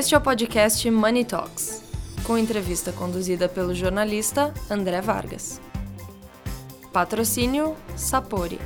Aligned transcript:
Este 0.00 0.14
é 0.14 0.18
o 0.18 0.20
podcast 0.22 0.90
Money 0.90 1.26
Talks, 1.26 1.82
com 2.24 2.38
entrevista 2.38 2.90
conduzida 2.90 3.50
pelo 3.50 3.74
jornalista 3.74 4.54
André 4.70 4.98
Vargas. 5.02 5.60
Patrocínio 6.90 7.76
Sapori. 7.96 8.58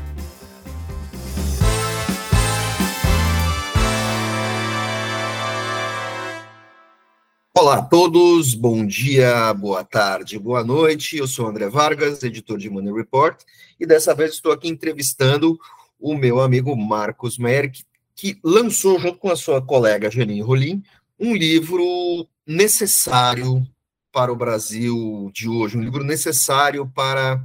Olá 7.52 7.78
a 7.78 7.82
todos, 7.82 8.54
bom 8.54 8.86
dia, 8.86 9.52
boa 9.54 9.82
tarde, 9.82 10.38
boa 10.38 10.62
noite. 10.62 11.16
Eu 11.16 11.26
sou 11.26 11.48
André 11.48 11.68
Vargas, 11.68 12.22
editor 12.22 12.58
de 12.58 12.70
Money 12.70 12.94
Report, 12.94 13.42
e 13.80 13.84
dessa 13.84 14.14
vez 14.14 14.34
estou 14.34 14.52
aqui 14.52 14.68
entrevistando 14.68 15.58
o 15.98 16.14
meu 16.14 16.40
amigo 16.40 16.76
Marcos 16.76 17.36
que, 17.36 17.84
que 18.14 18.38
lançou, 18.44 19.00
junto 19.00 19.18
com 19.18 19.32
a 19.32 19.36
sua 19.36 19.60
colega 19.60 20.08
Janine 20.08 20.40
Rolim, 20.40 20.80
um 21.18 21.34
livro 21.34 22.28
necessário 22.46 23.66
para 24.12 24.32
o 24.32 24.36
Brasil 24.36 25.30
de 25.32 25.48
hoje, 25.48 25.76
um 25.76 25.82
livro 25.82 26.04
necessário 26.04 26.90
para 26.90 27.44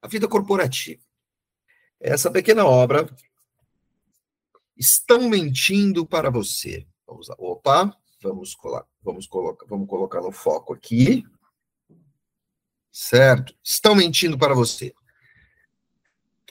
a 0.00 0.08
vida 0.08 0.28
corporativa. 0.28 1.02
Essa 2.00 2.30
pequena 2.30 2.64
obra, 2.64 3.08
Estão 4.76 5.28
Mentindo 5.28 6.04
para 6.06 6.30
Você. 6.30 6.86
Vamos 7.06 7.28
lá. 7.28 7.36
Opa, 7.38 7.96
vamos 8.22 8.54
colocar 8.54 8.94
Vamos 9.04 9.26
colocar, 9.26 9.66
vamos 9.66 9.86
colocar 9.86 10.22
no 10.22 10.32
foco 10.32 10.72
aqui. 10.72 11.24
Certo? 12.90 13.54
Estão 13.62 13.94
mentindo 13.94 14.38
para 14.38 14.54
você. 14.54 14.94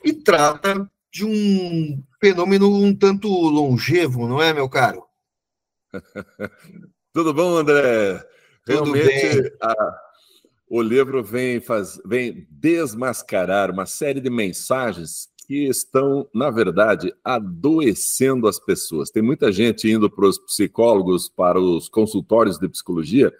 E 0.04 0.12
trata 0.12 0.88
de 1.10 1.24
um 1.24 2.02
fenômeno 2.20 2.72
um 2.72 2.94
tanto 2.94 3.28
longevo, 3.28 4.28
não 4.28 4.40
é, 4.40 4.52
meu 4.52 4.68
caro? 4.68 5.03
Tudo 7.12 7.32
bom, 7.32 7.56
André? 7.56 8.24
Realmente, 8.66 9.52
a, 9.60 9.74
o 10.68 10.80
livro 10.80 11.22
vem, 11.22 11.60
faz, 11.60 12.00
vem 12.04 12.46
desmascarar 12.50 13.70
uma 13.70 13.86
série 13.86 14.20
de 14.20 14.30
mensagens 14.30 15.28
que 15.46 15.68
estão, 15.68 16.28
na 16.34 16.50
verdade, 16.50 17.14
adoecendo 17.22 18.48
as 18.48 18.58
pessoas. 18.58 19.10
Tem 19.10 19.22
muita 19.22 19.52
gente 19.52 19.88
indo 19.90 20.08
para 20.10 20.26
os 20.26 20.38
psicólogos, 20.38 21.28
para 21.28 21.60
os 21.60 21.88
consultórios 21.88 22.58
de 22.58 22.68
psicologia, 22.68 23.32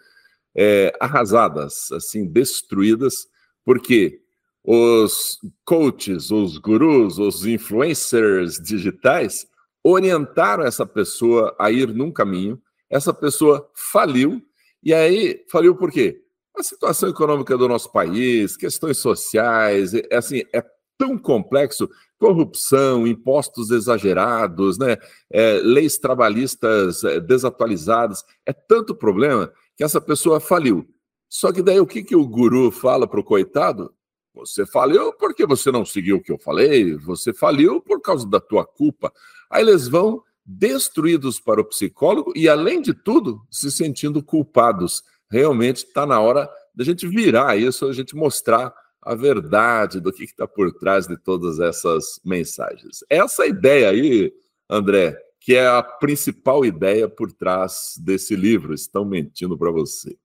é, 0.55 0.93
arrasadas, 1.01 1.91
assim, 1.93 2.27
destruídas, 2.27 3.27
porque 3.65 4.21
os 4.63 5.39
coaches, 5.65 6.31
os 6.31 6.59
gurus, 6.59 7.19
os 7.19 7.45
influencers 7.47 8.59
digitais 8.63 9.47
orientaram 9.85 10.65
essa 10.65 10.87
pessoa 10.87 11.55
a 11.59 11.71
ir 11.71 11.89
num 11.89 12.11
caminho, 12.11 12.61
essa 12.89 13.13
pessoa 13.13 13.71
faliu, 13.93 14.41
e 14.83 14.95
aí 14.95 15.45
faliu 15.51 15.77
por 15.77 15.91
quê? 15.91 16.23
A 16.57 16.63
situação 16.63 17.09
econômica 17.09 17.59
do 17.59 17.69
nosso 17.69 17.93
país, 17.93 18.57
questões 18.57 18.97
sociais, 18.99 19.93
é, 19.93 20.17
assim, 20.17 20.43
é 20.55 20.65
tão 20.97 21.19
complexo 21.19 21.91
corrupção, 22.19 23.07
impostos 23.07 23.71
exagerados, 23.71 24.79
né, 24.79 24.97
é, 25.31 25.61
leis 25.63 25.99
trabalhistas 25.99 27.05
é, 27.05 27.21
desatualizadas, 27.21 28.25
é 28.47 28.53
tanto 28.53 28.95
problema 28.95 29.53
que 29.77 29.85
essa 29.85 30.01
pessoa 30.01 30.41
faliu. 30.41 30.89
Só 31.29 31.53
que 31.53 31.61
daí 31.61 31.81
o 31.81 31.87
que, 31.87 32.03
que 32.03 32.17
o 32.17 32.27
guru 32.27 32.71
fala 32.71 33.07
para 33.07 33.21
o 33.21 33.25
coitado? 33.25 33.93
Você 34.35 34.67
faliu 34.67 35.13
porque 35.13 35.47
você 35.47 35.71
não 35.71 35.85
seguiu 35.85 36.17
o 36.17 36.23
que 36.23 36.33
eu 36.33 36.39
falei, 36.39 36.97
você 36.97 37.33
faliu 37.33 37.81
por 37.81 38.01
causa 38.01 38.29
da 38.29 38.41
tua 38.41 38.67
culpa. 38.67 39.13
Aí 39.49 39.63
eles 39.63 39.87
vão 39.87 40.23
destruídos 40.45 41.41
para 41.41 41.61
o 41.61 41.65
psicólogo 41.65 42.33
e, 42.35 42.49
além 42.49 42.83
de 42.83 42.93
tudo, 42.93 43.41
se 43.51 43.71
sentindo 43.71 44.23
culpados. 44.23 45.03
Realmente 45.31 45.87
está 45.87 46.05
na 46.05 46.21
hora 46.21 46.51
da 46.75 46.85
gente 46.85 47.07
virar 47.07 47.57
isso, 47.57 47.87
a 47.87 47.93
gente 47.93 48.15
mostrar 48.17 48.75
a 49.01 49.15
verdade 49.15 50.01
do 50.01 50.13
que 50.13 50.25
está 50.25 50.47
por 50.47 50.73
trás 50.73 51.07
de 51.07 51.17
todas 51.17 51.61
essas 51.61 52.21
mensagens. 52.25 53.05
Essa 53.09 53.47
ideia 53.47 53.91
aí, 53.91 54.33
André, 54.69 55.17
que 55.41 55.55
é 55.55 55.67
a 55.67 55.83
principal 55.83 56.65
ideia 56.65 57.09
por 57.09 57.31
trás 57.31 57.95
desse 57.99 58.35
livro, 58.35 58.75
estão 58.75 59.05
mentindo 59.05 59.57
para 59.59 59.71
você. 59.71 60.17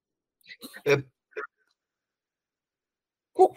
É, 0.86 1.04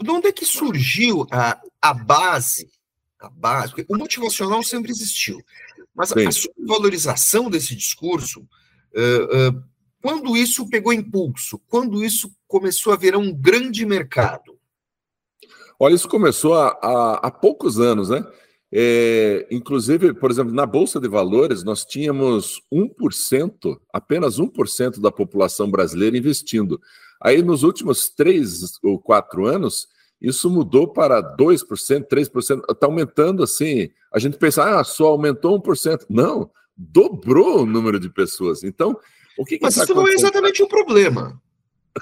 de 0.01 0.11
onde 0.11 0.29
é 0.29 0.33
que 0.33 0.45
surgiu 0.45 1.27
a, 1.31 1.61
a 1.81 1.95
base? 1.95 2.71
A 3.19 3.29
base, 3.29 3.73
o 3.89 3.97
motivacional 3.97 4.63
sempre 4.65 4.91
existiu, 4.91 5.41
mas 5.95 6.09
Sim. 6.09 6.27
a 6.27 6.33
subvalorização 6.33 7.49
desse 7.49 7.77
discurso, 7.77 8.41
uh, 8.41 9.49
uh, 9.51 9.65
quando 10.03 10.37
isso 10.37 10.69
pegou 10.69 10.93
impulso, 10.93 11.61
quando 11.69 12.05
isso 12.05 12.35
começou 12.49 12.93
a 12.93 12.97
virar 12.97 13.19
um 13.19 13.33
grande 13.33 13.87
mercado, 13.87 14.59
Olha, 15.83 15.95
isso 15.95 16.09
começou 16.09 16.55
há, 16.55 16.79
há, 16.81 17.15
há 17.27 17.31
poucos 17.33 17.81
anos, 17.81 18.09
né? 18.09 18.25
É, 18.71 19.49
inclusive, 19.51 20.15
por 20.15 20.31
exemplo, 20.31 20.55
na 20.55 20.65
Bolsa 20.65 21.01
de 21.01 21.09
Valores, 21.09 21.65
nós 21.65 21.85
tínhamos 21.85 22.63
1%, 22.73 23.81
apenas 23.93 24.39
1% 24.39 25.01
da 25.01 25.11
população 25.11 25.69
brasileira 25.69 26.17
investindo. 26.17 26.81
Aí, 27.23 27.43
nos 27.43 27.63
últimos 27.63 28.09
três 28.09 28.79
ou 28.83 28.99
quatro 28.99 29.47
anos, 29.47 29.87
isso 30.21 30.51
mudou 30.51 30.89
para 30.89 31.23
2%, 31.37 32.07
3%, 32.07 32.63
está 32.71 32.87
aumentando 32.87 33.43
assim. 33.43 33.91
A 34.13 34.19
gente 34.19 34.37
pensa, 34.37 34.79
ah, 34.79 34.85
só 34.85 35.07
aumentou 35.07 35.61
1%. 35.61 36.07
Não, 36.09 36.51
dobrou 36.77 37.63
o 37.63 37.67
número 37.67 37.99
de 37.99 38.11
pessoas. 38.11 38.63
Então, 38.63 38.99
o 39.39 39.45
que, 39.45 39.59
que 39.59 39.65
Mas 39.65 39.75
tá 39.75 39.85
isso 39.85 39.95
não 39.95 40.07
é 40.07 40.13
exatamente 40.13 40.63
um 40.63 40.69
problema. 40.69 41.41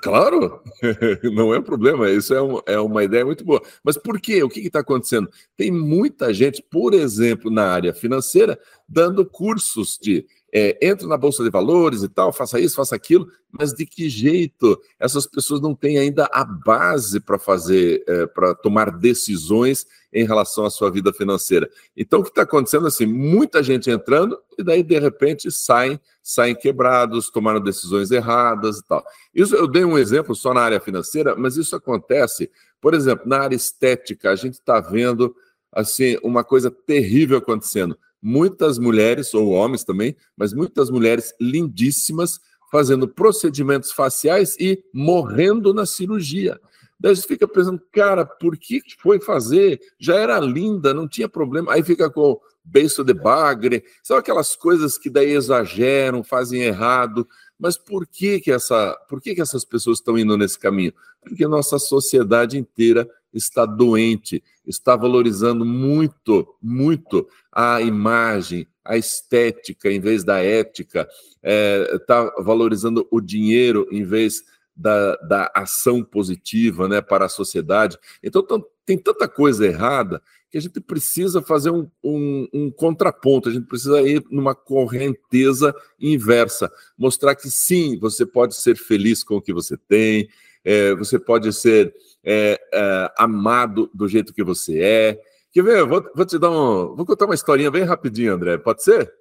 Claro, 0.03 0.63
não 1.35 1.53
é 1.53 1.59
um 1.59 1.63
problema, 1.63 2.09
isso 2.09 2.33
é, 2.33 2.41
um, 2.41 2.61
é 2.65 2.79
uma 2.79 3.03
ideia 3.03 3.25
muito 3.27 3.45
boa. 3.45 3.61
Mas 3.83 3.99
por 3.99 4.21
quê? 4.21 4.41
O 4.43 4.49
que 4.49 4.61
está 4.61 4.81
acontecendo? 4.81 5.29
Tem 5.57 5.71
muita 5.71 6.33
gente, 6.33 6.63
por 6.63 6.95
exemplo, 6.95 7.51
na 7.51 7.67
área 7.67 7.93
financeira, 7.93 8.59
dando 8.89 9.27
cursos 9.27 9.99
de 10.01 10.27
é, 10.53 10.77
entra 10.83 11.07
na 11.07 11.17
Bolsa 11.17 11.43
de 11.45 11.51
Valores 11.51 12.03
e 12.03 12.09
tal, 12.09 12.33
faça 12.33 12.59
isso, 12.59 12.77
faça 12.77 12.95
aquilo, 12.95 13.29
mas 13.51 13.73
de 13.73 13.87
que 13.87 14.09
jeito? 14.09 14.81
Essas 14.99 15.27
pessoas 15.27 15.61
não 15.61 15.75
têm 15.75 15.99
ainda 15.99 16.29
a 16.33 16.45
base 16.45 17.21
para 17.21 17.39
fazer, 17.39 18.03
é, 18.07 18.27
para 18.27 18.55
tomar 18.55 18.91
decisões 18.91 19.87
em 20.13 20.25
relação 20.25 20.65
à 20.65 20.71
sua 20.71 20.91
vida 20.91 21.13
financeira. 21.13 21.71
Então, 21.97 22.21
o 22.21 22.23
que 22.25 22.31
está 22.31 22.43
acontecendo 22.43 22.87
assim? 22.87 23.07
Muita 23.07 23.63
gente 23.63 23.91
entrando 23.91 24.37
e 24.59 24.63
daí, 24.63 24.83
de 24.83 24.99
repente, 24.99 25.51
saem, 25.53 26.01
saem 26.23 26.55
quebrados, 26.55 27.31
tomaram 27.31 27.61
decisões 27.61 28.11
erradas 28.11 28.79
e 28.79 28.85
tal. 28.87 29.05
Isso 29.33 29.55
eu 29.55 29.69
dei 29.69 29.85
um 29.85 29.97
exemplo 29.97 30.35
só 30.35 30.53
na 30.53 30.63
área 30.63 30.81
financeira, 30.81 31.37
mas 31.37 31.57
isso 31.57 31.77
acontece, 31.77 32.51
por 32.81 32.93
exemplo, 32.93 33.29
na 33.29 33.39
área 33.39 33.55
estética, 33.55 34.31
a 34.31 34.37
gente 34.37 34.55
está 34.55 34.81
vendo 34.81 35.35
assim 35.73 36.19
uma 36.25 36.43
coisa 36.43 36.69
terrível 36.69 37.39
acontecendo 37.39 37.97
muitas 38.23 38.79
mulheres, 38.79 39.33
ou 39.35 39.51
homens 39.51 39.85
também, 39.85 40.17
mas 40.37 40.53
muitas 40.53 40.91
mulheres 40.91 41.33
lindíssimas 41.41 42.39
fazendo 42.71 43.09
procedimentos 43.09 43.91
faciais 43.91 44.57
e 44.59 44.83
morrendo 44.95 45.75
na 45.75 45.85
cirurgia. 45.85 46.61
Daí 46.99 47.17
você 47.17 47.27
fica 47.27 47.49
pensando, 47.49 47.81
cara, 47.91 48.27
por 48.27 48.57
que 48.59 48.83
foi 49.01 49.21
fazer? 49.21 49.81
Já 49.99 50.17
era 50.17 50.39
linda, 50.39 50.93
não 50.93 51.09
tinha 51.09 51.29
problema. 51.29 51.73
Aí 51.73 51.83
fica 51.83 52.11
com 52.11 52.39
beiço 52.63 53.03
de 53.03 53.15
bagre, 53.15 53.83
são 54.03 54.19
aquelas 54.19 54.55
coisas 54.55 54.99
que 54.99 55.09
daí 55.09 55.33
exageram, 55.33 56.23
fazem 56.23 56.63
errado. 56.63 57.27
Mas 57.59 57.77
por 57.77 58.07
que 58.07 58.39
que 58.41 58.53
essa, 58.53 58.95
por 59.09 59.21
que 59.21 59.35
que 59.35 59.41
essas 59.41 59.65
pessoas 59.65 59.99
estão 59.99 60.19
indo 60.19 60.37
nesse 60.37 60.59
caminho? 60.59 60.93
Porque 61.23 61.47
nossa 61.47 61.79
sociedade 61.79 62.59
inteira 62.59 63.09
está 63.33 63.65
doente, 63.67 64.43
está 64.67 64.97
valorizando 64.97 65.65
muito, 65.65 66.47
muito 66.61 67.29
a 67.53 67.81
imagem, 67.81 68.67
a 68.85 68.97
estética 68.97 69.91
em 69.91 70.01
vez 70.01 70.25
da 70.25 70.43
ética, 70.43 71.09
é, 71.43 71.91
está 71.95 72.25
valorizando 72.39 73.07
o 73.11 73.21
dinheiro 73.21 73.87
em 73.91 74.05
vez 74.05 74.43
da, 74.75 75.17
da 75.17 75.53
ação 75.55 76.03
positiva 76.03 76.89
né, 76.89 77.01
para 77.01 77.27
a 77.27 77.29
sociedade. 77.29 77.99
Então, 78.23 78.45
tem 78.87 78.99
tanta 78.99 79.29
coisa 79.29 79.67
errada 79.67 80.23
que 80.51 80.59
a 80.59 80.61
gente 80.61 80.81
precisa 80.81 81.41
fazer 81.41 81.71
um, 81.71 81.89
um, 82.03 82.49
um, 82.53 82.71
contraponto, 82.73 83.49
a 83.49 83.53
gente 83.53 83.67
precisa 83.67 84.03
ir 84.03 84.25
numa 84.31 84.55
correnteza 84.55 85.73
inversa, 85.99 86.71
mostrar 86.99 87.37
que 87.37 87.49
sim, 87.49 87.97
você 88.01 88.27
pode 88.27 88.57
ser 88.57 88.77
feliz 88.77 89.23
com 89.23 89.37
o 89.37 89.41
que 89.41 89.53
você 89.53 89.77
tem, 89.77 90.29
é, 90.65 90.95
você 90.95 91.19
pode 91.19 91.53
ser 91.53 91.95
é, 92.25 92.61
é, 92.73 93.13
amado 93.19 93.91
do 93.95 94.09
jeito 94.09 94.35
que 94.35 94.45
você 94.45 94.81
é. 94.81 95.21
Quer 95.53 95.63
ver? 95.63 95.85
Vou, 95.87 96.09
vou 96.15 96.27
te 96.27 96.39
dar 96.39 96.51
um. 96.51 96.95
Vou 96.95 97.05
contar 97.05 97.27
uma 97.27 97.35
historinha 97.35 97.71
bem 97.71 97.83
rapidinho, 97.83 98.35
André. 98.35 98.59
Pode 98.59 98.83
ser? 98.83 99.13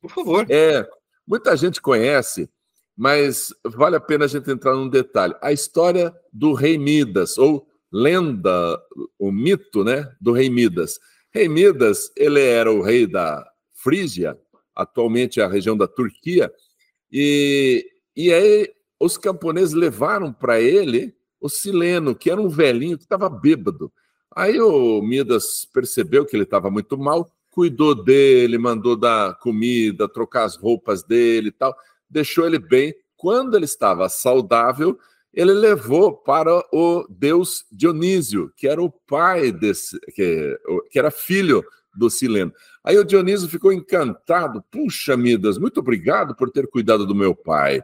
Por 0.00 0.10
favor. 0.10 0.46
É, 0.48 0.88
muita 1.26 1.56
gente 1.56 1.80
conhece, 1.80 2.48
mas 2.96 3.52
vale 3.64 3.96
a 3.96 4.00
pena 4.00 4.24
a 4.24 4.28
gente 4.28 4.50
entrar 4.50 4.74
num 4.74 4.88
detalhe. 4.88 5.34
A 5.42 5.52
história 5.52 6.14
do 6.32 6.52
rei 6.52 6.78
Midas, 6.78 7.36
ou 7.36 7.66
lenda, 7.92 8.80
o 9.18 9.30
mito 9.30 9.84
né, 9.84 10.10
do 10.20 10.32
rei 10.32 10.48
Midas. 10.48 10.98
Rei 11.32 11.48
Midas, 11.48 12.10
ele 12.16 12.40
era 12.40 12.72
o 12.72 12.80
rei 12.80 13.06
da 13.06 13.44
Frígia, 13.74 14.38
atualmente 14.74 15.40
é 15.40 15.44
a 15.44 15.48
região 15.48 15.76
da 15.76 15.86
Turquia, 15.86 16.52
E, 17.12 17.86
e 18.16 18.32
aí 18.32 18.68
os 18.98 19.16
camponeses 19.18 19.74
levaram 19.74 20.32
para 20.32 20.60
ele 20.60 21.14
o 21.40 21.48
Sileno, 21.48 22.14
que 22.14 22.30
era 22.30 22.40
um 22.40 22.48
velhinho 22.48 22.96
que 22.96 23.04
estava 23.04 23.28
bêbado. 23.28 23.92
Aí 24.34 24.60
o 24.60 25.00
Midas 25.02 25.66
percebeu 25.72 26.24
que 26.24 26.36
ele 26.36 26.44
estava 26.44 26.70
muito 26.70 26.98
mal, 26.98 27.30
cuidou 27.50 27.94
dele, 27.94 28.58
mandou 28.58 28.96
dar 28.96 29.38
comida, 29.38 30.08
trocar 30.08 30.44
as 30.44 30.56
roupas 30.56 31.02
dele 31.02 31.48
e 31.48 31.52
tal, 31.52 31.74
deixou 32.08 32.46
ele 32.46 32.58
bem. 32.58 32.94
Quando 33.16 33.56
ele 33.56 33.64
estava 33.64 34.08
saudável, 34.08 34.98
ele 35.32 35.52
levou 35.52 36.16
para 36.16 36.62
o 36.72 37.06
deus 37.08 37.64
Dionísio, 37.70 38.52
que 38.56 38.68
era 38.68 38.82
o 38.82 38.90
pai 38.90 39.52
desse, 39.52 39.98
que, 40.14 40.58
que 40.90 40.98
era 40.98 41.10
filho 41.10 41.64
do 41.94 42.10
Sileno. 42.10 42.52
Aí 42.84 42.96
o 42.98 43.04
Dionísio 43.04 43.48
ficou 43.48 43.72
encantado. 43.72 44.62
Puxa, 44.70 45.16
Midas, 45.16 45.58
muito 45.58 45.80
obrigado 45.80 46.34
por 46.36 46.50
ter 46.50 46.68
cuidado 46.68 47.06
do 47.06 47.14
meu 47.14 47.34
pai. 47.34 47.82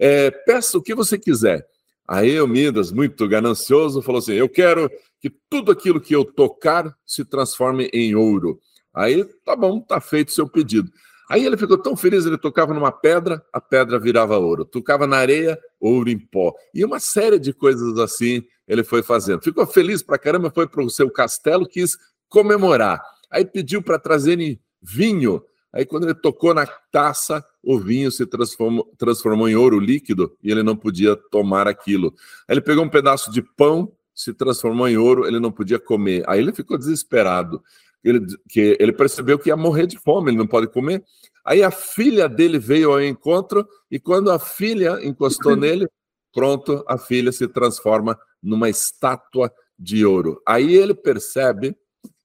É, 0.00 0.30
peça 0.30 0.78
o 0.78 0.82
que 0.82 0.94
você 0.94 1.18
quiser. 1.18 1.66
Aí 2.08 2.40
o 2.40 2.48
Midas, 2.48 2.90
muito 2.90 3.28
ganancioso, 3.28 4.00
falou 4.00 4.18
assim: 4.18 4.32
Eu 4.32 4.48
quero 4.48 4.90
que 5.20 5.30
tudo 5.50 5.70
aquilo 5.70 6.00
que 6.00 6.16
eu 6.16 6.24
tocar 6.24 6.96
se 7.06 7.24
transforme 7.24 7.90
em 7.92 8.14
ouro. 8.14 8.58
Aí, 8.92 9.24
tá 9.44 9.54
bom, 9.54 9.80
tá 9.80 10.00
feito 10.00 10.28
o 10.28 10.32
seu 10.32 10.48
pedido. 10.48 10.90
Aí 11.28 11.46
ele 11.46 11.56
ficou 11.56 11.78
tão 11.78 11.96
feliz, 11.96 12.26
ele 12.26 12.36
tocava 12.36 12.74
numa 12.74 12.90
pedra, 12.90 13.40
a 13.52 13.60
pedra 13.60 14.00
virava 14.00 14.36
ouro. 14.36 14.64
Tocava 14.64 15.06
na 15.06 15.18
areia, 15.18 15.56
ouro 15.78 16.10
em 16.10 16.18
pó. 16.18 16.52
E 16.74 16.84
uma 16.84 16.98
série 16.98 17.38
de 17.38 17.52
coisas 17.52 17.96
assim 17.98 18.42
ele 18.66 18.82
foi 18.82 19.02
fazendo. 19.02 19.42
Ficou 19.42 19.66
feliz 19.66 20.02
pra 20.02 20.18
caramba, 20.18 20.50
foi 20.50 20.66
para 20.66 20.82
o 20.82 20.90
seu 20.90 21.08
castelo, 21.10 21.68
quis 21.68 21.96
comemorar. 22.28 23.00
Aí 23.30 23.44
pediu 23.44 23.80
para 23.82 23.98
trazerem 23.98 24.60
vinho. 24.82 25.40
Aí 25.72 25.84
quando 25.84 26.04
ele 26.04 26.14
tocou 26.14 26.52
na 26.52 26.66
taça, 26.66 27.44
o 27.62 27.78
vinho 27.78 28.10
se 28.10 28.26
transformou, 28.26 28.92
transformou 28.96 29.48
em 29.48 29.54
ouro 29.54 29.78
líquido 29.78 30.36
e 30.42 30.50
ele 30.50 30.62
não 30.62 30.76
podia 30.76 31.16
tomar 31.30 31.68
aquilo. 31.68 32.14
Aí 32.48 32.54
ele 32.54 32.60
pegou 32.60 32.84
um 32.84 32.88
pedaço 32.88 33.30
de 33.30 33.42
pão, 33.42 33.92
se 34.14 34.32
transformou 34.32 34.88
em 34.88 34.96
ouro, 34.96 35.26
ele 35.26 35.38
não 35.38 35.52
podia 35.52 35.78
comer. 35.78 36.24
Aí 36.26 36.40
ele 36.40 36.52
ficou 36.52 36.78
desesperado. 36.78 37.62
Ele, 38.02 38.26
que 38.48 38.76
ele 38.80 38.92
percebeu 38.92 39.38
que 39.38 39.50
ia 39.50 39.56
morrer 39.56 39.86
de 39.86 39.98
fome, 39.98 40.30
ele 40.30 40.38
não 40.38 40.46
pode 40.46 40.68
comer. 40.68 41.04
Aí 41.44 41.62
a 41.62 41.70
filha 41.70 42.28
dele 42.28 42.58
veio 42.58 42.92
ao 42.92 43.02
encontro 43.02 43.66
e 43.90 43.98
quando 43.98 44.30
a 44.30 44.38
filha 44.38 44.98
encostou 45.02 45.54
nele, 45.56 45.86
pronto, 46.32 46.84
a 46.88 46.96
filha 46.96 47.32
se 47.32 47.46
transforma 47.46 48.18
numa 48.42 48.68
estátua 48.68 49.52
de 49.78 50.04
ouro. 50.04 50.40
Aí 50.46 50.74
ele 50.74 50.94
percebe, 50.94 51.76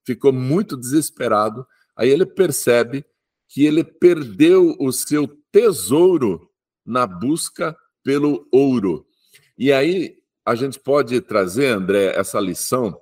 ficou 0.05 0.31
muito 0.31 0.77
desesperado, 0.77 1.65
aí 1.95 2.09
ele 2.09 2.25
percebe 2.25 3.05
que 3.55 3.65
ele 3.65 3.85
perdeu 3.85 4.75
o 4.81 4.91
seu 4.91 5.29
tesouro 5.49 6.51
na 6.85 7.07
busca 7.07 7.73
pelo 8.03 8.45
ouro. 8.51 9.07
E 9.57 9.71
aí 9.71 10.17
a 10.45 10.55
gente 10.55 10.77
pode 10.77 11.21
trazer, 11.21 11.67
André, 11.67 12.13
essa 12.19 12.37
lição 12.37 12.99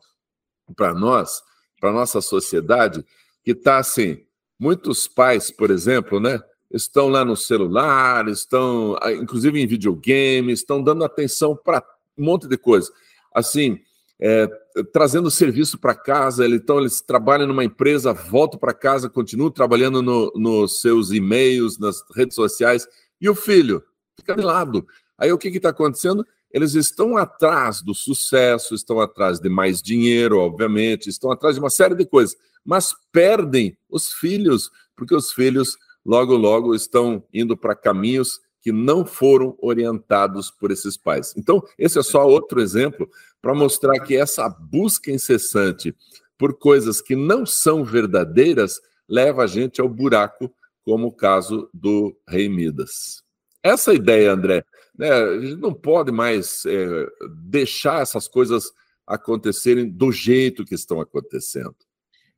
para 0.75 0.93
nós, 0.93 1.41
para 1.81 1.91
nossa 1.91 2.21
sociedade, 2.21 3.03
que 3.43 3.49
está 3.49 3.79
assim, 3.79 4.23
muitos 4.59 5.07
pais, 5.07 5.49
por 5.49 5.71
exemplo, 5.71 6.19
né, 6.19 6.39
estão 6.69 7.07
lá 7.07 7.25
no 7.25 7.35
celular, 7.35 8.27
estão 8.27 8.95
ah, 9.01 9.11
inclusive 9.11 9.59
em 9.59 9.65
videogame, 9.65 10.53
estão 10.53 10.83
dando 10.83 11.03
atenção 11.03 11.55
para 11.55 11.83
um 12.15 12.25
monte 12.25 12.47
de 12.47 12.59
coisa. 12.59 12.93
Assim, 13.33 13.81
é, 14.19 14.47
trazendo 14.91 15.29
serviço 15.29 15.77
para 15.77 15.93
casa, 15.93 16.47
então 16.47 16.79
eles 16.79 17.01
trabalham 17.01 17.47
numa 17.47 17.63
empresa, 17.63 18.13
voltam 18.13 18.59
para 18.59 18.73
casa, 18.73 19.09
continuam 19.09 19.51
trabalhando 19.51 20.01
no, 20.01 20.31
nos 20.35 20.81
seus 20.81 21.11
e-mails, 21.11 21.77
nas 21.77 22.03
redes 22.15 22.35
sociais, 22.35 22.87
e 23.21 23.29
o 23.29 23.35
filho 23.35 23.83
fica 24.17 24.35
de 24.35 24.41
lado. 24.41 24.85
Aí 25.17 25.31
o 25.31 25.37
que 25.37 25.49
está 25.49 25.69
acontecendo? 25.69 26.25
Eles 26.51 26.73
estão 26.73 27.17
atrás 27.17 27.81
do 27.81 27.93
sucesso, 27.93 28.73
estão 28.73 28.99
atrás 28.99 29.39
de 29.39 29.49
mais 29.49 29.81
dinheiro, 29.81 30.39
obviamente, 30.39 31.09
estão 31.09 31.31
atrás 31.31 31.55
de 31.55 31.59
uma 31.59 31.69
série 31.69 31.95
de 31.95 32.05
coisas, 32.05 32.35
mas 32.65 32.95
perdem 33.11 33.77
os 33.89 34.13
filhos, 34.13 34.71
porque 34.95 35.15
os 35.15 35.31
filhos 35.31 35.77
logo, 36.05 36.35
logo 36.35 36.75
estão 36.75 37.23
indo 37.33 37.55
para 37.55 37.75
caminhos 37.75 38.39
que 38.61 38.71
não 38.71 39.05
foram 39.05 39.57
orientados 39.61 40.49
por 40.49 40.71
esses 40.71 40.95
pais. 40.95 41.33
Então, 41.35 41.61
esse 41.77 41.99
é 41.99 42.03
só 42.03 42.25
outro 42.25 42.61
exemplo 42.61 43.09
para 43.43 43.53
mostrar 43.53 43.99
que 43.99 44.15
essa 44.15 44.47
busca 44.47 45.11
incessante 45.11 45.93
por 46.37 46.57
coisas 46.57 47.01
que 47.01 47.13
não 47.13 47.45
são 47.45 47.83
verdadeiras 47.83 48.79
leva 49.07 49.43
a 49.43 49.47
gente 49.47 49.81
ao 49.81 49.89
buraco, 49.89 50.49
como 50.81 51.07
o 51.07 51.11
caso 51.13 51.69
do 51.73 52.17
rei 52.25 52.47
Midas. 52.47 53.21
Essa 53.61 53.93
ideia, 53.93 54.31
André, 54.31 54.65
né, 54.97 55.11
a 55.11 55.41
gente 55.41 55.57
não 55.57 55.73
pode 55.73 56.09
mais 56.09 56.65
é, 56.65 57.05
deixar 57.43 58.01
essas 58.01 58.29
coisas 58.29 58.71
acontecerem 59.05 59.89
do 59.89 60.09
jeito 60.09 60.63
que 60.63 60.73
estão 60.73 61.01
acontecendo. 61.01 61.75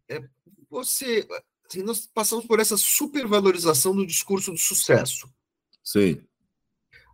É, 0.10 0.24
você, 0.68 1.28
assim, 1.70 1.84
nós 1.84 2.10
passamos 2.12 2.48
por 2.48 2.60
essa 2.60 2.78
supervalorização 2.78 3.96
do 3.96 4.08
discurso 4.08 4.52
do 4.52 4.58
sucesso. 4.58 5.30
Sim. 5.84 6.20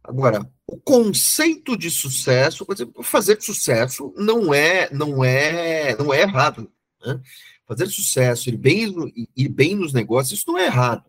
Agora, 0.04 0.50
o 0.66 0.78
conceito 0.78 1.78
de 1.78 1.92
sucesso, 1.92 2.66
por 2.66 2.74
exemplo, 2.74 3.04
fazer 3.04 3.42
sucesso 3.42 4.14
não 4.18 4.54
é 4.54 4.90
não 4.92 5.24
é 5.24 5.96
não 5.98 6.14
é 6.14 6.22
errado. 6.22 6.72
Né? 7.06 7.20
Fazer 7.68 7.88
sucesso, 7.88 8.50
ir 8.50 8.58
bem, 8.58 8.94
ir 9.36 9.50
bem 9.50 9.76
nos 9.76 9.94
negócios, 9.94 10.40
isso 10.40 10.52
não 10.52 10.58
é 10.58 10.66
errado. 10.66 11.06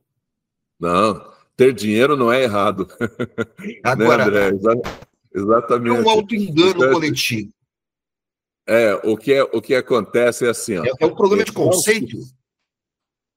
Não, 0.79 1.33
ter 1.56 1.73
dinheiro 1.73 2.17
não 2.17 2.33
é 2.33 2.43
errado. 2.43 2.87
Agora, 3.83 4.31
né, 4.31 4.49
André? 4.49 4.83
exatamente. 5.35 5.97
É 5.97 6.00
um 6.00 6.11
auto-engano 6.11 6.93
coletivo. 6.93 7.53
É, 8.67 8.95
o 9.05 9.17
que, 9.17 9.33
é, 9.33 9.43
o 9.43 9.61
que 9.61 9.75
acontece 9.75 10.47
é 10.47 10.50
assim. 10.50 10.77
Ó, 10.77 10.85
é, 10.85 10.91
é 11.00 11.06
um 11.06 11.15
problema 11.15 11.45
de 11.45 11.53
conceito. 11.53 12.17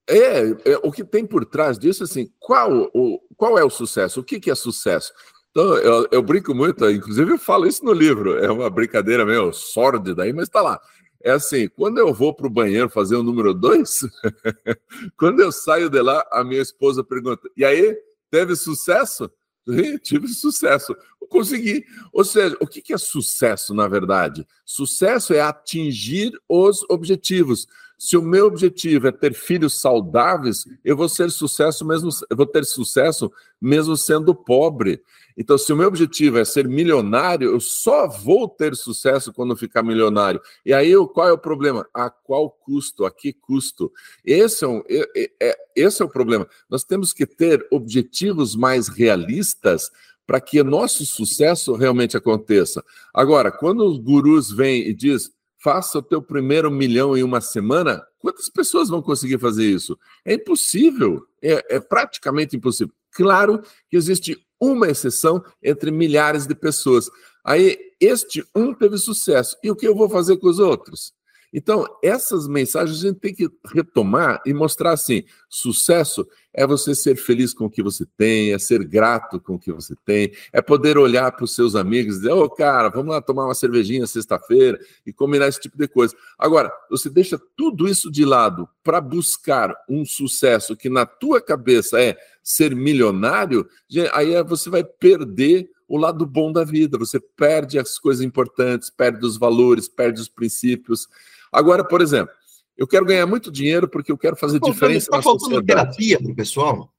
É, 0.07 0.71
é, 0.71 0.77
o 0.83 0.91
que 0.91 1.03
tem 1.03 1.25
por 1.25 1.45
trás 1.45 1.79
disso, 1.79 2.03
assim, 2.03 2.31
qual, 2.39 2.91
o, 2.93 3.19
qual 3.35 3.57
é 3.57 3.63
o 3.63 3.69
sucesso? 3.71 4.19
O 4.19 4.23
que, 4.23 4.39
que 4.39 4.51
é 4.51 4.55
sucesso? 4.55 5.11
Então, 5.55 5.77
eu, 5.77 6.05
eu, 6.11 6.21
brinco 6.21 6.53
muito, 6.53 6.83
inclusive 6.91 7.31
eu 7.31 7.39
falo 7.39 7.65
isso 7.65 7.85
no 7.85 7.93
livro, 7.93 8.37
é 8.37 8.51
uma 8.51 8.69
brincadeira 8.69 9.25
meio 9.25 9.53
sórdida 9.53 10.23
aí, 10.23 10.33
mas 10.33 10.49
está 10.49 10.61
lá. 10.61 10.81
É 11.23 11.31
assim, 11.31 11.69
quando 11.69 11.97
eu 11.97 12.13
vou 12.13 12.33
para 12.33 12.45
o 12.45 12.49
banheiro 12.49 12.89
fazer 12.89 13.15
o 13.15 13.23
número 13.23 13.53
dois, 13.53 14.01
quando 15.17 15.39
eu 15.39 15.53
saio 15.53 15.89
de 15.89 16.01
lá, 16.01 16.27
a 16.29 16.43
minha 16.43 16.61
esposa 16.61 17.05
pergunta: 17.05 17.49
e 17.55 17.63
aí, 17.63 17.97
teve 18.29 18.53
sucesso? 18.53 19.31
Sim, 19.65 19.97
tive 19.97 20.27
sucesso. 20.27 20.93
Consegui. 21.29 21.85
Ou 22.11 22.25
seja, 22.25 22.57
o 22.59 22.67
que 22.67 22.93
é 22.93 22.97
sucesso, 22.97 23.73
na 23.73 23.87
verdade? 23.87 24.45
Sucesso 24.65 25.33
é 25.33 25.39
atingir 25.39 26.33
os 26.49 26.83
objetivos. 26.89 27.65
Se 27.97 28.17
o 28.17 28.21
meu 28.21 28.47
objetivo 28.47 29.07
é 29.07 29.11
ter 29.11 29.33
filhos 29.33 29.79
saudáveis, 29.79 30.65
eu 30.83 30.97
vou 30.97 31.07
ser 31.07 31.31
sucesso 31.31 31.85
mesmo, 31.85 32.09
eu 32.29 32.35
vou 32.35 32.45
ter 32.45 32.65
sucesso 32.65 33.31
mesmo 33.61 33.95
sendo 33.95 34.35
pobre. 34.35 35.01
Então, 35.37 35.57
se 35.57 35.71
o 35.73 35.75
meu 35.75 35.87
objetivo 35.87 36.37
é 36.37 36.45
ser 36.45 36.67
milionário, 36.67 37.51
eu 37.51 37.59
só 37.59 38.07
vou 38.07 38.47
ter 38.47 38.75
sucesso 38.75 39.33
quando 39.33 39.55
ficar 39.55 39.83
milionário. 39.83 40.41
E 40.65 40.73
aí, 40.73 40.93
qual 41.13 41.27
é 41.27 41.33
o 41.33 41.37
problema? 41.37 41.85
A 41.93 42.09
qual 42.09 42.49
custo? 42.49 43.05
A 43.05 43.11
que 43.11 43.33
custo? 43.33 43.91
Esse 44.23 44.63
é, 44.63 44.67
um, 44.67 44.81
é, 44.87 45.31
é, 45.41 45.57
esse 45.75 46.01
é 46.01 46.05
o 46.05 46.09
problema. 46.09 46.47
Nós 46.69 46.83
temos 46.83 47.11
que 47.11 47.25
ter 47.25 47.67
objetivos 47.69 48.55
mais 48.55 48.87
realistas 48.87 49.91
para 50.25 50.41
que 50.41 50.63
nosso 50.63 51.05
sucesso 51.05 51.75
realmente 51.75 52.17
aconteça. 52.17 52.83
Agora, 53.13 53.51
quando 53.51 53.85
os 53.85 53.99
gurus 53.99 54.51
vêm 54.51 54.87
e 54.87 54.93
diz 54.93 55.34
faça 55.65 55.97
o 55.97 56.03
teu 56.03 56.21
primeiro 56.21 56.69
milhão 56.69 57.17
em 57.17 57.23
uma 57.23 57.41
semana, 57.41 58.05
quantas 58.19 58.47
pessoas 58.47 58.87
vão 58.87 59.01
conseguir 59.01 59.39
fazer 59.39 59.65
isso? 59.65 59.97
É 60.23 60.35
impossível, 60.35 61.25
é, 61.41 61.77
é 61.77 61.79
praticamente 61.79 62.55
impossível. 62.55 62.93
Claro 63.09 63.63
que 63.89 63.97
existe 63.97 64.37
uma 64.61 64.87
exceção 64.87 65.43
entre 65.63 65.89
milhares 65.89 66.45
de 66.45 66.53
pessoas. 66.53 67.09
Aí, 67.43 67.79
este 67.99 68.45
um 68.55 68.75
teve 68.75 68.95
sucesso. 68.99 69.57
E 69.63 69.71
o 69.71 69.75
que 69.75 69.87
eu 69.87 69.95
vou 69.95 70.07
fazer 70.07 70.37
com 70.37 70.47
os 70.47 70.59
outros? 70.59 71.14
Então, 71.57 71.85
essas 72.03 72.49
mensagens 72.49 72.99
a 72.99 73.07
gente 73.07 73.19
tem 73.21 73.33
que 73.33 73.49
retomar 73.73 74.41
e 74.45 74.53
mostrar 74.53 74.91
assim: 74.91 75.23
sucesso 75.47 76.27
é 76.53 76.67
você 76.67 76.93
ser 76.93 77.15
feliz 77.15 77.53
com 77.53 77.65
o 77.65 77.69
que 77.69 77.81
você 77.81 78.05
tem, 78.17 78.51
é 78.51 78.59
ser 78.59 78.83
grato 78.83 79.39
com 79.39 79.55
o 79.55 79.59
que 79.59 79.71
você 79.71 79.95
tem, 80.03 80.33
é 80.51 80.61
poder 80.61 80.97
olhar 80.97 81.31
para 81.31 81.45
os 81.45 81.55
seus 81.55 81.73
amigos 81.73 82.15
e 82.15 82.19
dizer, 82.19 82.33
ô 82.33 82.43
oh, 82.43 82.49
cara, 82.49 82.89
vamos 82.89 83.13
lá 83.13 83.21
tomar 83.21 83.45
uma 83.45 83.55
cervejinha 83.55 84.05
sexta-feira 84.05 84.77
e 85.05 85.13
combinar 85.13 85.47
esse 85.47 85.61
tipo 85.61 85.77
de 85.77 85.87
coisa. 85.87 86.13
Agora, 86.37 86.69
você 86.89 87.09
deixa 87.09 87.39
tudo 87.55 87.87
isso 87.87 88.11
de 88.11 88.25
lado 88.25 88.67
para 88.83 88.99
buscar 88.99 89.73
um 89.89 90.03
sucesso 90.03 90.75
que 90.75 90.89
na 90.89 91.05
tua 91.05 91.39
cabeça 91.39 92.01
é 92.01 92.17
ser 92.43 92.75
milionário, 92.75 93.65
aí 94.11 94.33
é, 94.33 94.43
você 94.43 94.69
vai 94.69 94.83
perder 94.83 95.69
o 95.87 95.97
lado 95.97 96.25
bom 96.25 96.51
da 96.51 96.65
vida, 96.65 96.97
você 96.97 97.19
perde 97.19 97.79
as 97.79 97.97
coisas 97.97 98.23
importantes, 98.23 98.89
perde 98.89 99.25
os 99.25 99.37
valores, 99.37 99.87
perde 99.87 100.19
os 100.19 100.27
princípios. 100.27 101.07
Agora, 101.55 101.83
por 101.83 102.01
exemplo, 102.01 102.33
eu 102.77 102.87
quero 102.87 103.05
ganhar 103.05 103.25
muito 103.25 103.51
dinheiro 103.51 103.87
porque 103.87 104.11
eu 104.11 104.17
quero 104.17 104.35
fazer 104.35 104.59
tá 104.59 104.69
diferença 104.69 105.09
tá 105.09 105.17
na 105.17 105.23
sociedade. 105.23 105.61
Está 105.61 105.75
faltando 105.75 105.95
terapia 105.95 106.17
para 106.21 106.31
o 106.31 106.35
pessoal? 106.35 106.93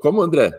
Como, 0.00 0.22
André? 0.22 0.52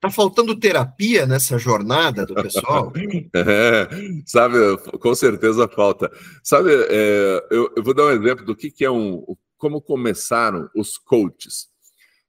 Tá 0.00 0.10
faltando 0.10 0.58
terapia 0.58 1.26
nessa 1.26 1.58
jornada 1.58 2.24
do 2.24 2.34
pessoal? 2.34 2.92
é, 3.34 3.88
sabe, 4.24 4.56
com 5.00 5.14
certeza 5.14 5.66
falta. 5.68 6.10
Sabe, 6.42 6.70
é, 6.72 7.46
eu, 7.50 7.72
eu, 7.76 7.82
vou 7.82 7.94
dar 7.94 8.04
um 8.04 8.10
exemplo 8.10 8.44
do 8.44 8.54
que, 8.54 8.70
que 8.70 8.84
é 8.84 8.90
um. 8.90 9.24
Como 9.56 9.80
começaram 9.80 10.70
os 10.74 10.96
coaches. 10.96 11.68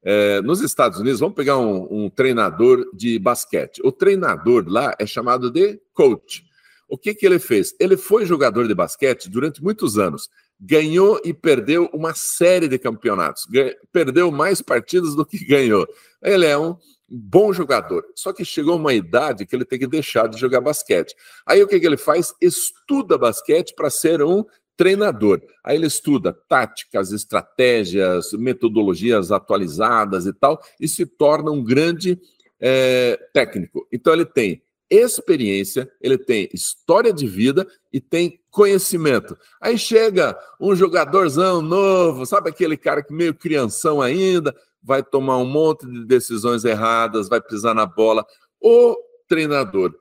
É, 0.01 0.41
nos 0.41 0.61
Estados 0.61 0.99
Unidos, 0.99 1.19
vamos 1.19 1.35
pegar 1.35 1.57
um, 1.57 2.05
um, 2.05 2.09
treinador 2.09 2.89
de 2.93 3.19
basquete. 3.19 3.81
O 3.83 3.91
treinador 3.91 4.65
lá 4.67 4.95
é 4.97 5.05
chamado 5.05 5.51
de 5.51 5.79
coach. 5.93 6.49
O 6.89 6.98
que, 6.98 7.13
que 7.13 7.25
ele 7.25 7.39
fez? 7.39 7.75
Ele 7.79 7.96
foi 7.96 8.25
jogador 8.25 8.67
de 8.67 8.74
basquete 8.74 9.29
durante 9.29 9.63
muitos 9.63 9.98
anos. 9.98 10.29
Ganhou 10.60 11.22
e 11.24 11.34
perdeu 11.34 11.89
uma 11.93 12.13
série 12.15 12.67
de 12.67 12.79
campeonatos. 12.79 13.48
Perdeu 13.91 14.31
mais 14.31 14.62
partidas 14.62 15.15
do 15.15 15.25
que 15.25 15.38
ganhou. 15.46 15.88
Ele 16.22 16.46
é 16.46 16.58
um 16.58 16.75
bom 17.08 17.53
jogador. 17.53 18.03
Só 18.15 18.34
que 18.34 18.43
chegou 18.43 18.75
uma 18.75 18.93
idade 18.93 19.46
que 19.46 19.55
ele 19.55 19.65
tem 19.65 19.79
que 19.79 19.88
deixar 19.88 20.27
de 20.27 20.39
jogar 20.39 20.62
basquete. 20.62 21.15
Aí 21.46 21.62
o 21.62 21.67
que, 21.67 21.79
que 21.79 21.86
ele 21.86 21.98
faz? 21.98 22.34
Estuda 22.41 23.17
basquete 23.17 23.74
para 23.75 23.89
ser 23.89 24.22
um 24.22 24.43
treinador. 24.75 25.41
Aí 25.63 25.75
ele 25.75 25.88
estuda 25.88 26.34
táticas, 26.48 27.12
estratégias, 27.12 28.31
metodologias 28.34 29.31
atualizadas 29.31 30.25
e 30.25 30.34
tal, 30.34 30.60
e 30.79 30.88
se 30.88 31.05
torna 31.05 31.51
um 31.51 31.62
grande 31.62 32.17
é, 32.60 33.19
técnico. 33.34 33.88
Então 33.91 34.13
ele 34.13 34.25
tem 34.25 34.63
experiência, 34.89 35.89
ele 36.01 36.17
tem 36.17 36.50
história 36.53 37.13
de 37.13 37.27
vida 37.27 37.67
e 37.93 38.01
tem 38.01 38.39
conhecimento. 38.50 39.38
Aí 39.62 39.77
chega 39.77 40.38
um 40.60 40.75
jogadorzão 40.75 41.62
novo, 41.62 42.25
sabe 42.25 42.50
aquele 42.50 42.75
cara 42.75 43.03
que 43.03 43.13
meio 43.13 43.34
crianção 43.34 44.01
ainda, 44.01 44.55
vai 44.81 45.03
tomar 45.03 45.38
um 45.38 45.46
monte 45.46 45.86
de 45.86 46.05
decisões 46.05 46.65
erradas, 46.65 47.29
vai 47.29 47.41
pisar 47.41 47.75
na 47.75 47.86
bola. 47.86 48.25
O 48.60 48.98
treinador, 49.27 49.93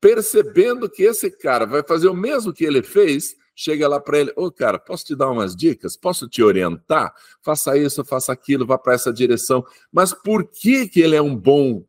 percebendo 0.00 0.88
que 0.88 1.02
esse 1.02 1.30
cara 1.30 1.64
vai 1.64 1.82
fazer 1.82 2.08
o 2.08 2.14
mesmo 2.14 2.52
que 2.52 2.64
ele 2.64 2.82
fez, 2.82 3.34
chega 3.54 3.88
lá 3.88 4.00
para 4.00 4.18
ele: 4.18 4.30
Ô, 4.36 4.46
oh, 4.46 4.52
cara, 4.52 4.78
posso 4.78 5.04
te 5.06 5.16
dar 5.16 5.30
umas 5.30 5.54
dicas? 5.56 5.96
Posso 5.96 6.28
te 6.28 6.42
orientar? 6.42 7.14
Faça 7.42 7.76
isso, 7.78 8.04
faça 8.04 8.32
aquilo, 8.32 8.66
vá 8.66 8.76
para 8.76 8.94
essa 8.94 9.12
direção. 9.12 9.64
Mas 9.92 10.12
por 10.12 10.46
que, 10.46 10.88
que 10.88 11.00
ele 11.00 11.16
é 11.16 11.22
um 11.22 11.34
bom 11.34 11.84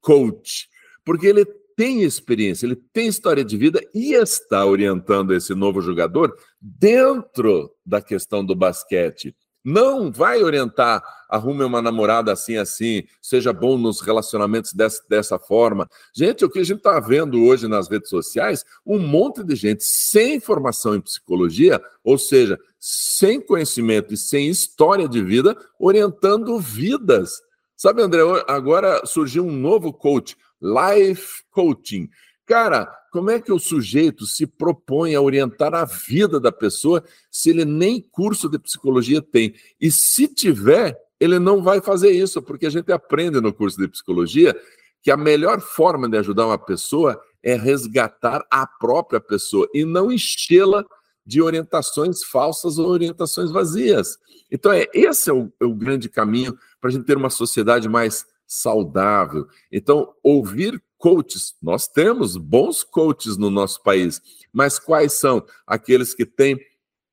coach? 0.00 0.68
Porque 1.04 1.26
ele 1.26 1.44
tem 1.76 2.02
experiência, 2.02 2.66
ele 2.66 2.76
tem 2.76 3.06
história 3.06 3.44
de 3.44 3.56
vida 3.56 3.80
e 3.94 4.14
está 4.14 4.64
orientando 4.64 5.34
esse 5.34 5.54
novo 5.54 5.80
jogador 5.80 6.34
dentro 6.60 7.70
da 7.84 8.00
questão 8.00 8.44
do 8.44 8.54
basquete. 8.54 9.34
Não 9.64 10.10
vai 10.10 10.42
orientar, 10.42 11.02
arrume 11.28 11.62
uma 11.62 11.80
namorada 11.80 12.32
assim, 12.32 12.56
assim, 12.56 13.04
seja 13.20 13.52
bom 13.52 13.78
nos 13.78 14.00
relacionamentos 14.00 14.72
dessa, 14.72 15.00
dessa 15.08 15.38
forma. 15.38 15.88
Gente, 16.12 16.44
o 16.44 16.50
que 16.50 16.58
a 16.58 16.64
gente 16.64 16.78
está 16.78 16.98
vendo 16.98 17.44
hoje 17.44 17.68
nas 17.68 17.88
redes 17.88 18.08
sociais, 18.08 18.64
um 18.84 18.98
monte 18.98 19.44
de 19.44 19.54
gente 19.54 19.84
sem 19.84 20.40
formação 20.40 20.96
em 20.96 21.00
psicologia, 21.00 21.80
ou 22.02 22.18
seja, 22.18 22.58
sem 22.80 23.40
conhecimento 23.40 24.12
e 24.12 24.16
sem 24.16 24.48
história 24.48 25.08
de 25.08 25.22
vida, 25.22 25.56
orientando 25.78 26.58
vidas. 26.58 27.40
Sabe, 27.76 28.02
André, 28.02 28.20
agora 28.48 29.04
surgiu 29.06 29.46
um 29.46 29.52
novo 29.52 29.92
coach, 29.92 30.36
Life 30.62 31.42
Coaching. 31.50 32.08
Cara, 32.46 32.86
como 33.12 33.30
é 33.30 33.40
que 33.40 33.52
o 33.52 33.58
sujeito 33.58 34.26
se 34.26 34.46
propõe 34.46 35.14
a 35.14 35.20
orientar 35.20 35.74
a 35.74 35.84
vida 35.84 36.40
da 36.40 36.52
pessoa 36.52 37.04
se 37.30 37.50
ele 37.50 37.64
nem 37.64 38.00
curso 38.00 38.48
de 38.48 38.58
psicologia 38.58 39.20
tem? 39.20 39.54
E 39.80 39.90
se 39.90 40.28
tiver, 40.28 40.98
ele 41.20 41.38
não 41.38 41.62
vai 41.62 41.80
fazer 41.80 42.10
isso, 42.10 42.40
porque 42.42 42.66
a 42.66 42.70
gente 42.70 42.90
aprende 42.90 43.40
no 43.40 43.52
curso 43.52 43.78
de 43.78 43.88
psicologia 43.88 44.58
que 45.02 45.10
a 45.10 45.16
melhor 45.16 45.60
forma 45.60 46.08
de 46.08 46.16
ajudar 46.16 46.46
uma 46.46 46.58
pessoa 46.58 47.20
é 47.42 47.54
resgatar 47.54 48.46
a 48.50 48.66
própria 48.66 49.20
pessoa 49.20 49.68
e 49.74 49.84
não 49.84 50.12
enchê-la 50.12 50.84
de 51.24 51.42
orientações 51.42 52.24
falsas 52.24 52.78
ou 52.78 52.88
orientações 52.88 53.50
vazias. 53.50 54.18
Então, 54.50 54.72
é, 54.72 54.86
esse 54.92 55.30
é 55.30 55.32
o, 55.32 55.52
é 55.60 55.64
o 55.64 55.74
grande 55.74 56.08
caminho 56.08 56.56
para 56.80 56.90
a 56.90 56.92
gente 56.92 57.04
ter 57.04 57.16
uma 57.16 57.30
sociedade 57.30 57.88
mais 57.88 58.26
saudável. 58.52 59.46
Então, 59.72 60.12
ouvir 60.22 60.82
coaches. 60.98 61.54
Nós 61.60 61.88
temos 61.88 62.36
bons 62.36 62.84
coaches 62.84 63.38
no 63.38 63.50
nosso 63.50 63.82
país, 63.82 64.20
mas 64.52 64.78
quais 64.78 65.14
são 65.14 65.44
aqueles 65.66 66.14
que 66.14 66.26
têm 66.26 66.60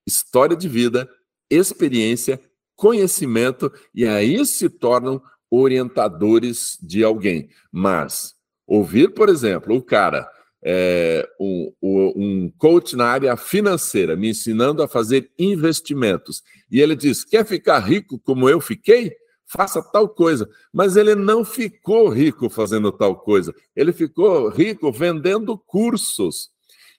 história 0.06 0.56
de 0.56 0.68
vida, 0.68 1.10
experiência, 1.50 2.40
conhecimento 2.76 3.72
e 3.96 4.06
aí 4.06 4.46
se 4.46 4.70
tornam 4.70 5.22
orientadores 5.50 6.78
de 6.82 7.04
alguém. 7.04 7.50
Mas 7.72 8.36
ouvir, 8.68 9.14
por 9.14 9.30
exemplo, 9.30 9.76
o 9.76 9.82
cara, 9.82 10.30
é, 10.62 11.28
um, 11.40 11.74
um 11.82 12.54
coach 12.58 12.98
na 12.98 13.06
área 13.06 13.36
financeira, 13.38 14.16
me 14.16 14.30
ensinando 14.30 14.84
a 14.84 14.90
fazer 14.90 15.32
investimentos, 15.40 16.44
e 16.70 16.82
ele 16.82 16.96
diz: 16.96 17.24
quer 17.24 17.46
ficar 17.46 17.80
rico 17.80 18.20
como 18.20 18.50
eu 18.50 18.60
fiquei? 18.60 19.16
Faça 19.50 19.82
tal 19.82 20.08
coisa. 20.08 20.48
Mas 20.72 20.96
ele 20.96 21.16
não 21.16 21.44
ficou 21.44 22.08
rico 22.10 22.50
fazendo 22.50 22.92
tal 22.92 23.16
coisa. 23.18 23.54
Ele 23.76 23.92
ficou 23.92 24.50
rico 24.50 24.92
vendendo 24.92 25.58
cursos. 25.58 26.52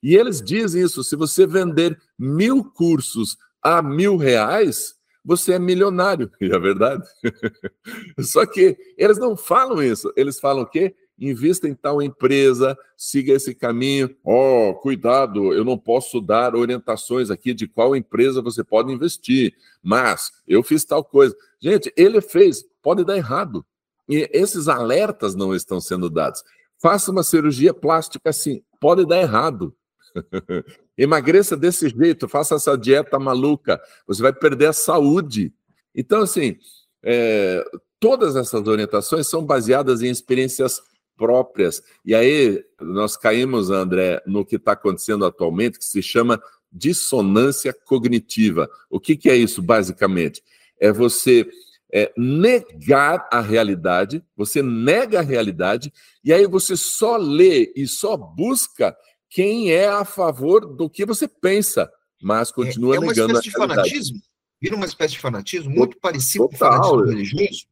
E 0.02 0.16
eles 0.16 0.42
dizem 0.42 0.83
isso: 0.83 1.04
se 1.04 1.16
você 1.16 1.47
vender 1.47 1.99
mil 2.19 2.64
cursos 2.64 3.37
a 3.62 3.80
mil 3.83 4.16
reais, 4.16 4.95
você 5.25 5.54
é 5.54 5.59
milionário. 5.59 6.30
E 6.40 6.47
é 6.47 6.59
verdade. 6.59 7.07
Só 8.21 8.45
que 8.47 8.76
eles 8.97 9.19
não 9.19 9.37
falam 9.37 9.83
isso. 9.83 10.12
Eles 10.16 10.40
falam 10.40 10.64
o 10.64 10.66
quê? 10.66 10.95
Invista 11.20 11.68
em 11.68 11.74
tal 11.74 12.00
empresa, 12.00 12.76
siga 12.96 13.34
esse 13.34 13.54
caminho. 13.54 14.14
Oh, 14.24 14.74
cuidado, 14.80 15.52
eu 15.52 15.64
não 15.64 15.76
posso 15.76 16.20
dar 16.20 16.56
orientações 16.56 17.30
aqui 17.30 17.52
de 17.52 17.68
qual 17.68 17.94
empresa 17.94 18.40
você 18.40 18.64
pode 18.64 18.90
investir, 18.90 19.54
mas 19.82 20.32
eu 20.48 20.62
fiz 20.62 20.84
tal 20.84 21.04
coisa. 21.04 21.36
Gente, 21.60 21.92
ele 21.96 22.20
fez, 22.22 22.64
pode 22.82 23.04
dar 23.04 23.16
errado. 23.16 23.64
E 24.08 24.28
esses 24.32 24.66
alertas 24.66 25.34
não 25.34 25.54
estão 25.54 25.80
sendo 25.80 26.08
dados. 26.08 26.42
Faça 26.80 27.10
uma 27.10 27.22
cirurgia 27.22 27.74
plástica 27.74 28.30
assim, 28.30 28.62
pode 28.80 29.06
dar 29.06 29.20
errado. 29.20 29.74
Emagreça 30.96 31.56
desse 31.56 31.88
jeito, 31.88 32.28
faça 32.28 32.54
essa 32.54 32.76
dieta 32.76 33.18
maluca, 33.18 33.80
você 34.06 34.22
vai 34.22 34.32
perder 34.32 34.66
a 34.66 34.72
saúde. 34.72 35.52
Então, 35.94 36.22
assim, 36.22 36.56
é, 37.02 37.64
todas 37.98 38.36
essas 38.36 38.66
orientações 38.66 39.28
são 39.28 39.44
baseadas 39.44 40.02
em 40.02 40.10
experiências 40.10 40.82
próprias. 41.20 41.82
E 42.02 42.14
aí 42.14 42.64
nós 42.80 43.14
caímos, 43.14 43.68
André, 43.68 44.22
no 44.26 44.42
que 44.42 44.56
está 44.56 44.72
acontecendo 44.72 45.26
atualmente, 45.26 45.78
que 45.78 45.84
se 45.84 46.02
chama 46.02 46.42
dissonância 46.72 47.74
cognitiva. 47.74 48.70
O 48.88 48.98
que, 48.98 49.18
que 49.18 49.28
é 49.28 49.36
isso, 49.36 49.60
basicamente? 49.60 50.42
É 50.80 50.90
você 50.90 51.46
é, 51.92 52.10
negar 52.16 53.28
a 53.30 53.42
realidade, 53.42 54.24
você 54.34 54.62
nega 54.62 55.18
a 55.18 55.22
realidade, 55.22 55.92
e 56.24 56.32
aí 56.32 56.46
você 56.46 56.74
só 56.74 57.18
lê 57.18 57.70
e 57.76 57.86
só 57.86 58.16
busca 58.16 58.96
quem 59.28 59.72
é 59.72 59.88
a 59.88 60.06
favor 60.06 60.64
do 60.74 60.88
que 60.88 61.04
você 61.04 61.28
pensa, 61.28 61.90
mas 62.22 62.50
continua 62.50 62.94
é, 62.94 62.96
é 62.96 63.00
negando 63.00 63.36
a 63.36 63.40
realidade. 63.40 63.50
Fanatismo? 63.50 64.22
Vira 64.58 64.74
uma 64.74 64.86
espécie 64.86 65.14
de 65.14 65.20
fanatismo 65.20 65.70
muito 65.70 65.98
parecido 65.98 66.48
com 66.48 66.54
o 66.54 66.58
fanatismo 66.58 67.04
religioso? 67.04 67.66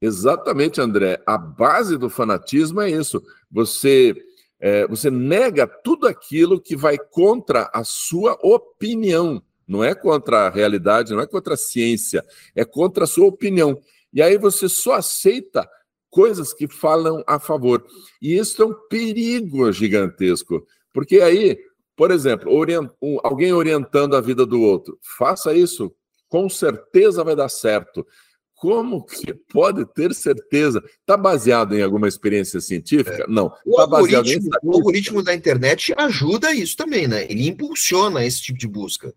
Exatamente, 0.00 0.80
André. 0.80 1.22
A 1.26 1.36
base 1.36 1.98
do 1.98 2.08
fanatismo 2.08 2.80
é 2.80 2.90
isso. 2.90 3.22
Você, 3.50 4.14
é, 4.58 4.86
você 4.86 5.10
nega 5.10 5.66
tudo 5.66 6.06
aquilo 6.06 6.60
que 6.60 6.74
vai 6.74 6.96
contra 6.96 7.70
a 7.72 7.84
sua 7.84 8.38
opinião. 8.42 9.42
Não 9.68 9.84
é 9.84 9.94
contra 9.94 10.46
a 10.46 10.50
realidade, 10.50 11.12
não 11.12 11.20
é 11.20 11.26
contra 11.26 11.54
a 11.54 11.56
ciência, 11.56 12.24
é 12.56 12.64
contra 12.64 13.04
a 13.04 13.06
sua 13.06 13.26
opinião. 13.26 13.78
E 14.12 14.20
aí 14.20 14.36
você 14.36 14.68
só 14.68 14.94
aceita 14.94 15.68
coisas 16.10 16.52
que 16.52 16.66
falam 16.66 17.22
a 17.26 17.38
favor. 17.38 17.84
E 18.20 18.36
isso 18.36 18.60
é 18.62 18.66
um 18.66 18.74
perigo 18.88 19.70
gigantesco. 19.70 20.66
Porque 20.92 21.20
aí, 21.20 21.56
por 21.94 22.10
exemplo, 22.10 22.52
orient... 22.52 22.90
alguém 23.22 23.52
orientando 23.52 24.16
a 24.16 24.20
vida 24.20 24.44
do 24.44 24.60
outro, 24.60 24.98
faça 25.00 25.54
isso, 25.54 25.94
com 26.28 26.48
certeza 26.48 27.22
vai 27.22 27.36
dar 27.36 27.48
certo. 27.48 28.04
Como 28.60 29.02
que 29.02 29.32
pode 29.50 29.86
ter 29.86 30.14
certeza? 30.14 30.84
Está 31.00 31.16
baseado 31.16 31.74
em 31.74 31.82
alguma 31.82 32.06
experiência 32.06 32.60
científica? 32.60 33.24
É. 33.24 33.26
Não. 33.26 33.50
O, 33.64 33.76
tá 33.76 33.84
algoritmo, 33.84 34.50
o 34.62 34.74
algoritmo 34.74 35.22
da 35.22 35.34
internet 35.34 35.94
ajuda 35.96 36.52
isso 36.52 36.76
também, 36.76 37.08
né? 37.08 37.24
Ele 37.24 37.48
impulsiona 37.48 38.22
esse 38.22 38.42
tipo 38.42 38.58
de 38.58 38.68
busca. 38.68 39.14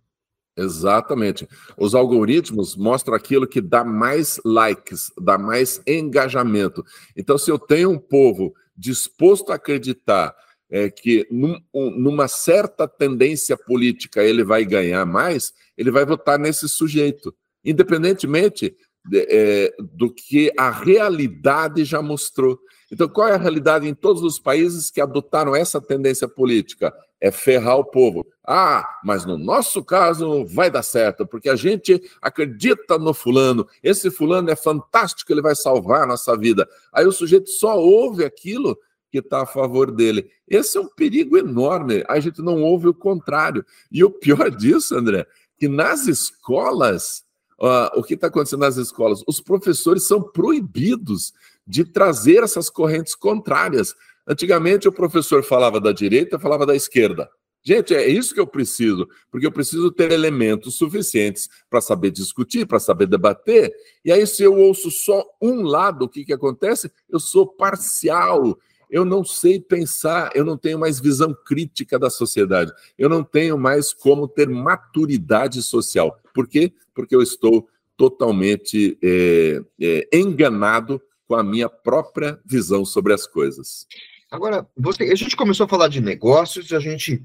Exatamente. 0.56 1.46
Os 1.78 1.94
algoritmos 1.94 2.78
mostram 2.78 3.16
aquilo 3.16 3.46
que 3.46 3.60
dá 3.60 3.84
mais 3.84 4.40
likes, 4.46 5.12
dá 5.20 5.38
mais 5.38 5.82
engajamento. 5.86 6.82
Então, 7.14 7.38
se 7.38 7.52
eu 7.52 7.60
tenho 7.60 7.90
um 7.90 8.00
povo 8.00 8.54
disposto 8.78 9.52
a 9.52 9.56
acreditar 9.56 10.34
é, 10.72 10.90
que 10.90 11.28
num, 11.30 11.60
um, 11.74 11.90
numa 11.92 12.30
certa 12.30 12.88
tendência 12.88 13.58
política 13.58 14.24
ele 14.24 14.42
vai 14.42 14.64
ganhar 14.64 15.06
mais, 15.06 15.52
ele 15.78 15.92
vai 15.92 16.06
votar 16.06 16.40
nesse 16.40 16.70
sujeito, 16.70 17.36
independentemente 17.62 18.74
é, 19.12 19.74
do 19.80 20.14
que 20.14 20.52
a 20.58 20.70
realidade 20.70 21.84
já 21.84 22.02
mostrou. 22.02 22.60
Então, 22.92 23.10
qual 23.10 23.28
é 23.28 23.34
a 23.34 23.38
realidade 23.38 23.88
em 23.88 23.94
todos 23.94 24.22
os 24.22 24.38
países 24.38 24.92
que 24.92 25.02
adotaram 25.02 25.56
essa 25.56 25.82
tendência 25.82 26.28
política? 26.28 26.94
É 27.20 27.32
ferrar 27.32 27.78
o 27.78 27.86
povo. 27.86 28.26
Ah, 28.46 28.88
mas 29.04 29.26
no 29.26 29.38
nosso 29.38 29.84
caso 29.84 30.46
vai 30.46 30.70
dar 30.70 30.84
certo, 30.84 31.26
porque 31.26 31.50
a 31.50 31.56
gente 31.56 32.02
acredita 32.22 33.00
no 33.00 33.14
fulano. 33.14 33.68
Esse 33.82 34.12
fulano 34.12 34.52
é 34.52 34.56
fantástico, 34.56 35.32
ele 35.32 35.42
vai 35.42 35.56
salvar 35.56 36.04
a 36.04 36.06
nossa 36.06 36.38
vida. 36.38 36.68
Aí 36.92 37.06
o 37.06 37.12
sujeito 37.12 37.50
só 37.50 37.80
ouve 37.80 38.26
aquilo 38.26 38.78
que 39.10 39.20
está 39.20 39.44
a 39.44 39.46
favor 39.46 39.92
dele. 39.92 40.30
Esse 40.48 40.78
é 40.78 40.82
um 40.82 40.88
perigo 40.88 41.38
enorme. 41.38 42.04
A 42.08 42.20
gente 42.20 42.42
não 42.42 42.62
ouve 42.62 42.88
o 42.88 42.94
contrário. 42.94 43.66
E 43.92 44.04
o 44.04 44.10
pior 44.10 44.50
disso, 44.56 44.96
André, 44.96 45.26
que 45.58 45.68
nas 45.68 46.08
escolas, 46.08 47.24
uh, 47.64 47.98
o 47.98 48.04
que 48.04 48.16
está 48.16 48.28
acontecendo 48.28 48.60
nas 48.60 48.76
escolas? 48.76 49.24
Os 49.26 49.40
professores 49.40 50.06
são 50.06 50.22
proibidos 50.22 51.34
de 51.66 51.86
trazer 51.86 52.44
essas 52.44 52.70
correntes 52.70 53.16
contrárias. 53.16 53.96
Antigamente, 54.28 54.88
o 54.88 54.92
professor 54.92 55.44
falava 55.44 55.80
da 55.80 55.94
direita, 55.94 56.38
falava 56.38 56.66
da 56.66 56.76
esquerda. 56.76 57.30
Gente, 57.66 57.96
é 57.96 58.06
isso 58.06 58.34
que 58.34 58.42
eu 58.42 58.48
preciso, 58.48 59.08
porque 59.32 59.48
eu 59.48 59.52
preciso 59.52 59.90
ter 59.90 60.12
elementos 60.12 60.76
suficientes 60.76 61.48
para 61.70 61.80
saber 61.80 62.12
discutir, 62.12 62.68
para 62.68 62.78
saber 62.78 63.08
debater. 63.08 63.72
E 64.04 64.12
aí, 64.12 64.28
se 64.28 64.44
eu 64.44 64.54
ouço 64.54 64.92
só 64.92 65.24
um 65.42 65.62
lado, 65.62 66.04
o 66.04 66.10
que, 66.10 66.26
que 66.26 66.34
acontece? 66.34 66.92
Eu 67.10 67.22
sou 67.22 67.48
parcial, 67.48 68.58
eu 68.94 69.04
não 69.04 69.26
sei 69.26 69.60
pensar, 69.60 70.30
eu 70.36 70.46
não 70.46 70.56
tenho 70.56 70.78
mais 70.78 71.00
visão 71.00 71.34
crítica 71.34 71.98
da 71.98 72.12
sociedade, 72.12 72.72
eu 72.96 73.10
não 73.10 73.24
tenho 73.24 73.58
mais 73.58 73.92
como 73.92 74.28
ter 74.28 74.48
maturidade 74.48 75.64
social. 75.64 76.22
Por 76.32 76.48
quê? 76.48 76.72
Porque 76.94 77.16
eu 77.16 77.24
estou 77.24 77.68
totalmente 77.98 78.96
é, 79.02 79.60
é, 79.82 80.08
enganado 80.14 81.02
com 81.28 81.34
a 81.34 81.44
minha 81.44 81.68
própria 81.68 82.40
visão 82.46 82.86
sobre 82.86 83.14
as 83.14 83.26
coisas. 83.26 83.88
Agora, 84.30 84.68
você, 84.78 85.06
a 85.06 85.16
gente 85.16 85.36
começou 85.36 85.66
a 85.66 85.70
falar 85.70 85.88
de 85.88 86.00
negócios, 86.00 86.72
a 86.72 86.80
gente 86.80 87.24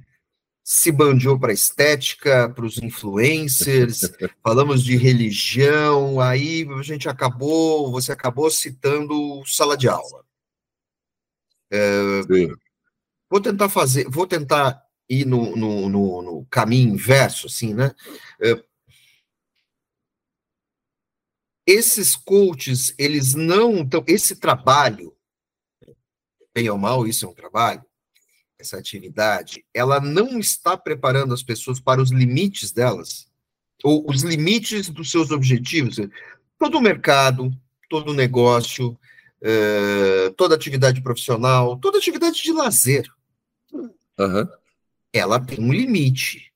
se 0.65 0.91
bandiou 0.91 1.39
para 1.39 1.53
estética, 1.53 2.49
para 2.49 2.65
os 2.65 2.79
influencers, 2.79 4.11
falamos 4.43 4.83
de 4.83 4.97
religião, 4.97 6.19
aí 6.19 6.67
a 6.79 6.83
gente 6.83 7.11
acabou, 7.11 7.93
você 7.93 8.11
acabou 8.11 8.51
citando 8.51 9.43
sala 9.45 9.77
de 9.77 9.87
aula. 9.87 10.28
Vou 13.31 13.41
tentar 13.41 13.69
fazer, 13.69 14.09
vou 14.09 14.27
tentar 14.27 14.83
ir 15.09 15.25
no, 15.25 15.57
no, 15.57 15.89
no, 15.89 16.23
no 16.23 16.47
caminho 16.47 16.95
inverso, 16.95 17.47
assim, 17.47 17.75
né? 17.75 17.95
É, 18.41 18.63
esses 21.67 22.17
coaches, 22.17 22.95
eles 22.99 23.35
não. 23.35 23.79
Então, 23.79 24.03
esse 24.07 24.37
trabalho, 24.37 25.15
bem 26.55 26.71
ou 26.71 26.79
mal, 26.79 27.07
isso 27.07 27.27
é 27.27 27.29
um 27.29 27.35
trabalho, 27.35 27.85
essa 28.59 28.79
atividade, 28.79 29.65
ela 29.73 30.01
não 30.01 30.39
está 30.39 30.77
preparando 30.77 31.35
as 31.35 31.43
pessoas 31.43 31.79
para 31.79 32.01
os 32.01 32.11
limites 32.11 32.73
delas, 32.73 33.29
ou 33.85 34.11
os 34.11 34.23
limites 34.23 34.89
dos 34.89 35.11
seus 35.11 35.31
objetivos. 35.31 35.97
Todo 36.59 36.81
mercado, 36.81 37.53
todo 37.89 38.15
negócio, 38.15 38.99
uh, 39.43 40.33
toda 40.35 40.55
atividade 40.55 41.03
profissional, 41.03 41.77
toda 41.79 41.99
atividade 41.99 42.43
de 42.43 42.53
lazer, 42.53 43.07
uhum. 43.73 44.49
ela 45.13 45.41
tem 45.41 45.61
um 45.61 45.73
limite. 45.73 46.53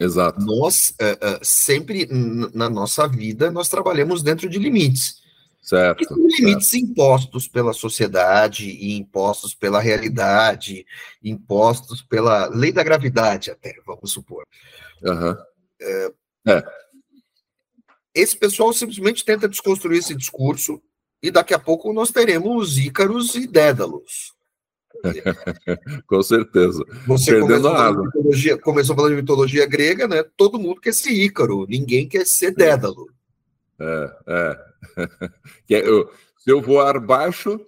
Exato. 0.00 0.40
Nós, 0.40 0.90
uh, 1.00 1.36
uh, 1.36 1.40
sempre 1.42 2.08
na 2.52 2.68
nossa 2.68 3.06
vida, 3.06 3.50
nós 3.50 3.68
trabalhamos 3.68 4.22
dentro 4.22 4.48
de 4.48 4.58
limites. 4.58 5.22
Certo. 5.62 6.02
E 6.02 6.42
limites 6.42 6.70
certo. 6.70 6.84
impostos 6.84 7.46
pela 7.46 7.72
sociedade 7.72 8.68
e 8.68 8.96
impostos 8.96 9.54
pela 9.54 9.80
realidade, 9.80 10.84
impostos 11.22 12.02
pela 12.02 12.48
lei 12.48 12.72
da 12.72 12.82
gravidade, 12.82 13.50
até, 13.50 13.72
vamos 13.86 14.10
supor. 14.10 14.44
Uhum. 15.02 15.36
É, 15.80 16.12
é. 16.48 16.64
Esse 18.12 18.36
pessoal 18.36 18.72
simplesmente 18.72 19.24
tenta 19.24 19.48
desconstruir 19.48 19.98
esse 19.98 20.16
discurso 20.16 20.82
e 21.22 21.30
daqui 21.30 21.54
a 21.54 21.58
pouco 21.58 21.92
nós 21.92 22.10
teremos 22.10 22.78
Ícaros 22.78 23.34
e 23.34 23.46
Dédalos. 23.46 24.34
Com 26.06 26.22
certeza. 26.22 26.84
Você 27.06 27.32
Perdendo 27.32 27.62
começou, 27.62 27.70
a 27.70 27.86
água. 27.86 28.04
Mitologia, 28.04 28.58
começou 28.58 28.96
falando 28.96 29.10
de 29.10 29.20
mitologia 29.20 29.66
grega, 29.66 30.06
né? 30.08 30.24
Todo 30.36 30.58
mundo 30.58 30.80
quer 30.80 30.92
ser 30.92 31.10
Ícaro, 31.10 31.66
ninguém 31.68 32.08
quer 32.08 32.26
ser 32.26 32.52
Dédalo. 32.54 33.08
É, 33.80 34.56
é. 35.70 35.88
eu, 35.88 36.10
se 36.38 36.50
eu 36.50 36.60
voar 36.60 37.00
baixo, 37.00 37.60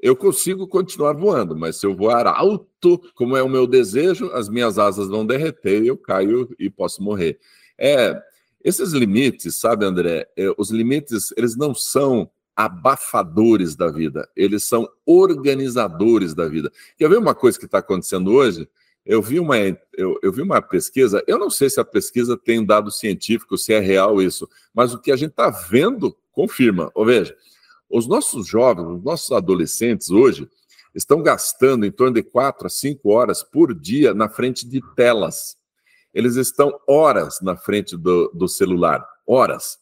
eu 0.00 0.16
consigo 0.16 0.66
continuar 0.66 1.12
voando, 1.12 1.56
mas 1.56 1.76
se 1.76 1.86
eu 1.86 1.94
voar 1.94 2.26
alto, 2.26 3.00
como 3.14 3.36
é 3.36 3.42
o 3.42 3.48
meu 3.48 3.66
desejo, 3.66 4.30
as 4.32 4.48
minhas 4.48 4.78
asas 4.78 5.08
vão 5.08 5.24
derreter, 5.24 5.84
eu 5.84 5.96
caio 5.96 6.48
e 6.58 6.68
posso 6.68 7.02
morrer. 7.02 7.38
É, 7.78 8.20
esses 8.64 8.92
limites, 8.92 9.58
sabe, 9.60 9.84
André? 9.84 10.26
É, 10.36 10.52
os 10.58 10.70
limites, 10.70 11.32
eles 11.36 11.56
não 11.56 11.74
são 11.74 12.30
abafadores 12.56 13.74
da 13.74 13.90
vida, 13.90 14.28
eles 14.36 14.64
são 14.64 14.88
organizadores 15.06 16.34
da 16.34 16.46
vida. 16.48 16.70
Quer 16.96 17.08
ver 17.08 17.18
uma 17.18 17.34
coisa 17.34 17.58
que 17.58 17.64
está 17.64 17.78
acontecendo 17.78 18.32
hoje? 18.32 18.68
Eu 19.04 19.20
vi, 19.20 19.40
uma, 19.40 19.56
eu, 19.58 20.18
eu, 20.22 20.32
vi 20.32 20.42
uma 20.42 20.62
pesquisa, 20.62 21.24
eu 21.26 21.38
não 21.38 21.50
sei 21.50 21.68
se 21.68 21.80
a 21.80 21.84
pesquisa 21.84 22.36
tem 22.36 22.60
um 22.60 22.64
dado 22.64 22.90
científico, 22.90 23.58
se 23.58 23.72
é 23.72 23.80
real 23.80 24.22
isso, 24.22 24.48
mas 24.72 24.94
o 24.94 25.00
que 25.00 25.10
a 25.10 25.16
gente 25.16 25.30
está 25.30 25.50
vendo 25.50 26.16
confirma. 26.30 26.90
Ou 26.94 27.04
veja, 27.04 27.36
os 27.90 28.06
nossos 28.06 28.46
jovens, 28.46 28.86
os 28.86 29.02
nossos 29.02 29.32
adolescentes 29.32 30.10
hoje 30.10 30.48
estão 30.94 31.22
gastando 31.22 31.84
em 31.84 31.90
torno 31.90 32.14
de 32.14 32.22
4 32.22 32.66
a 32.66 32.70
5 32.70 33.10
horas 33.10 33.42
por 33.42 33.74
dia 33.74 34.14
na 34.14 34.28
frente 34.28 34.68
de 34.68 34.80
telas. 34.94 35.56
Eles 36.14 36.36
estão 36.36 36.78
horas 36.86 37.40
na 37.40 37.56
frente 37.56 37.96
do, 37.96 38.30
do 38.34 38.46
celular, 38.46 39.04
horas. 39.26 39.78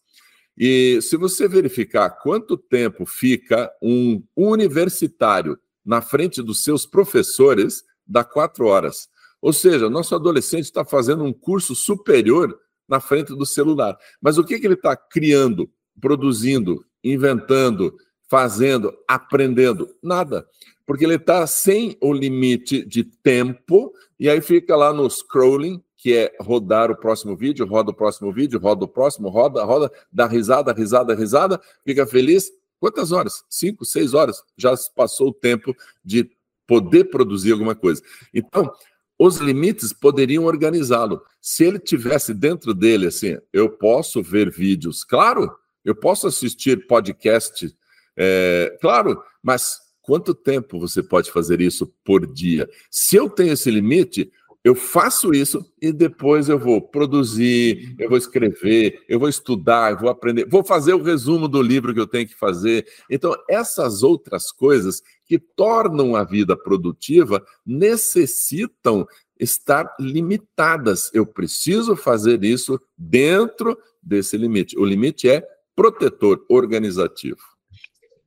E 0.63 1.01
se 1.01 1.17
você 1.17 1.49
verificar 1.49 2.11
quanto 2.11 2.55
tempo 2.55 3.07
fica 3.07 3.73
um 3.81 4.23
universitário 4.37 5.59
na 5.83 6.03
frente 6.03 6.43
dos 6.43 6.63
seus 6.63 6.85
professores, 6.85 7.83
dá 8.07 8.23
quatro 8.23 8.67
horas. 8.67 9.09
Ou 9.41 9.55
seja, 9.55 9.89
nosso 9.89 10.15
adolescente 10.15 10.65
está 10.65 10.85
fazendo 10.85 11.25
um 11.25 11.33
curso 11.33 11.75
superior 11.75 12.55
na 12.87 13.01
frente 13.01 13.35
do 13.35 13.47
celular. 13.47 13.97
Mas 14.21 14.37
o 14.37 14.45
que, 14.45 14.61
que 14.61 14.67
ele 14.67 14.75
está 14.75 14.95
criando, 14.95 15.71
produzindo, 15.99 16.85
inventando, 17.03 17.97
fazendo, 18.29 18.93
aprendendo? 19.09 19.89
Nada. 20.03 20.47
Porque 20.85 21.07
ele 21.07 21.15
está 21.15 21.47
sem 21.47 21.97
o 22.03 22.13
limite 22.13 22.85
de 22.85 23.03
tempo 23.03 23.95
e 24.19 24.29
aí 24.29 24.43
fica 24.43 24.77
lá 24.77 24.93
no 24.93 25.09
scrolling, 25.09 25.83
que 26.01 26.15
é 26.15 26.35
rodar 26.41 26.91
o 26.91 26.97
próximo 26.97 27.37
vídeo, 27.37 27.67
roda 27.67 27.91
o 27.91 27.95
próximo 27.95 28.33
vídeo, 28.33 28.59
roda 28.59 28.87
o 28.87 28.89
próximo, 28.89 29.29
roda, 29.29 29.63
roda, 29.65 29.93
dá 30.11 30.27
risada, 30.27 30.73
risada, 30.73 31.15
risada, 31.15 31.61
fica 31.85 32.07
feliz. 32.07 32.51
Quantas 32.79 33.13
horas? 33.13 33.45
Cinco, 33.51 33.85
seis 33.85 34.15
horas. 34.15 34.43
Já 34.57 34.75
passou 34.97 35.29
o 35.29 35.35
tempo 35.35 35.77
de 36.03 36.31
poder 36.67 37.05
produzir 37.11 37.53
alguma 37.53 37.75
coisa. 37.75 38.03
Então, 38.33 38.73
os 39.19 39.37
limites 39.37 39.93
poderiam 39.93 40.45
organizá-lo. 40.45 41.21
Se 41.39 41.65
ele 41.65 41.79
tivesse 41.79 42.33
dentro 42.33 42.73
dele, 42.73 43.09
assim, 43.09 43.37
eu 43.53 43.69
posso 43.69 44.23
ver 44.23 44.51
vídeos, 44.51 45.05
claro, 45.05 45.55
eu 45.85 45.95
posso 45.95 46.27
assistir 46.27 46.87
podcast, 46.87 47.77
é, 48.17 48.75
claro, 48.81 49.23
mas 49.43 49.79
quanto 50.01 50.35
tempo 50.35 50.81
você 50.81 51.03
pode 51.03 51.31
fazer 51.31 51.61
isso 51.61 51.93
por 52.03 52.27
dia? 52.27 52.67
Se 52.91 53.17
eu 53.17 53.29
tenho 53.29 53.53
esse 53.53 53.71
limite, 53.71 54.33
eu 54.63 54.75
faço 54.75 55.33
isso 55.33 55.65
e 55.81 55.91
depois 55.91 56.49
eu 56.49 56.59
vou 56.59 56.83
produzir, 56.83 57.95
eu 57.99 58.11
vou 58.11 58.19
escrever, 58.19 59.03
eu 59.09 59.19
vou 59.19 59.29
estudar, 59.29 59.93
eu 59.93 59.99
vou 59.99 60.11
aprender, 60.11 60.47
vou 60.47 60.63
fazer 60.63 60.93
o 60.93 61.03
resumo 61.03 61.49
do 61.49 61.63
livro 61.63 61.95
que 61.95 62.01
eu 62.01 62.07
tenho 62.07 62.29
que 62.29 62.35
fazer. 62.35 62.87
Então, 63.11 63.35
essas 63.49 64.03
outras 64.03 64.53
coisas 64.53 65.03
que 65.25 65.39
tornam 65.39 66.15
a 66.15 66.25
vida 66.25 66.55
produtiva 66.55 67.43
necessitam 67.65 69.07
estar 69.39 69.95
limitadas. 69.99 71.11
Eu 71.15 71.25
preciso 71.25 71.97
fazer 71.97 72.45
isso 72.45 72.79
dentro 72.99 73.79
desse 74.03 74.37
limite. 74.37 74.79
O 74.79 74.85
limite 74.85 75.29
é 75.29 75.43
protetor 75.75 76.45
organizativo. 76.51 77.41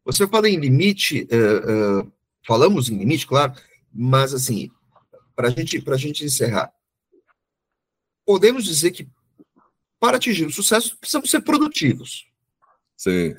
Você 0.04 0.28
fala 0.28 0.50
em 0.50 0.58
limite, 0.58 1.28
uh, 1.32 2.02
uh, 2.02 2.12
falamos 2.46 2.90
em 2.90 2.98
limite, 2.98 3.28
claro, 3.28 3.54
mas 3.94 4.34
assim, 4.34 4.72
para 5.36 5.50
gente, 5.50 5.84
a 5.86 5.98
gente 5.98 6.24
encerrar, 6.24 6.72
podemos 8.26 8.64
dizer 8.66 8.92
que 8.92 9.08
para 10.00 10.18
atingir 10.18 10.46
o 10.46 10.52
sucesso 10.52 10.98
precisamos 10.98 11.30
ser 11.30 11.42
produtivos. 11.42 12.28
Sim. 12.98 13.36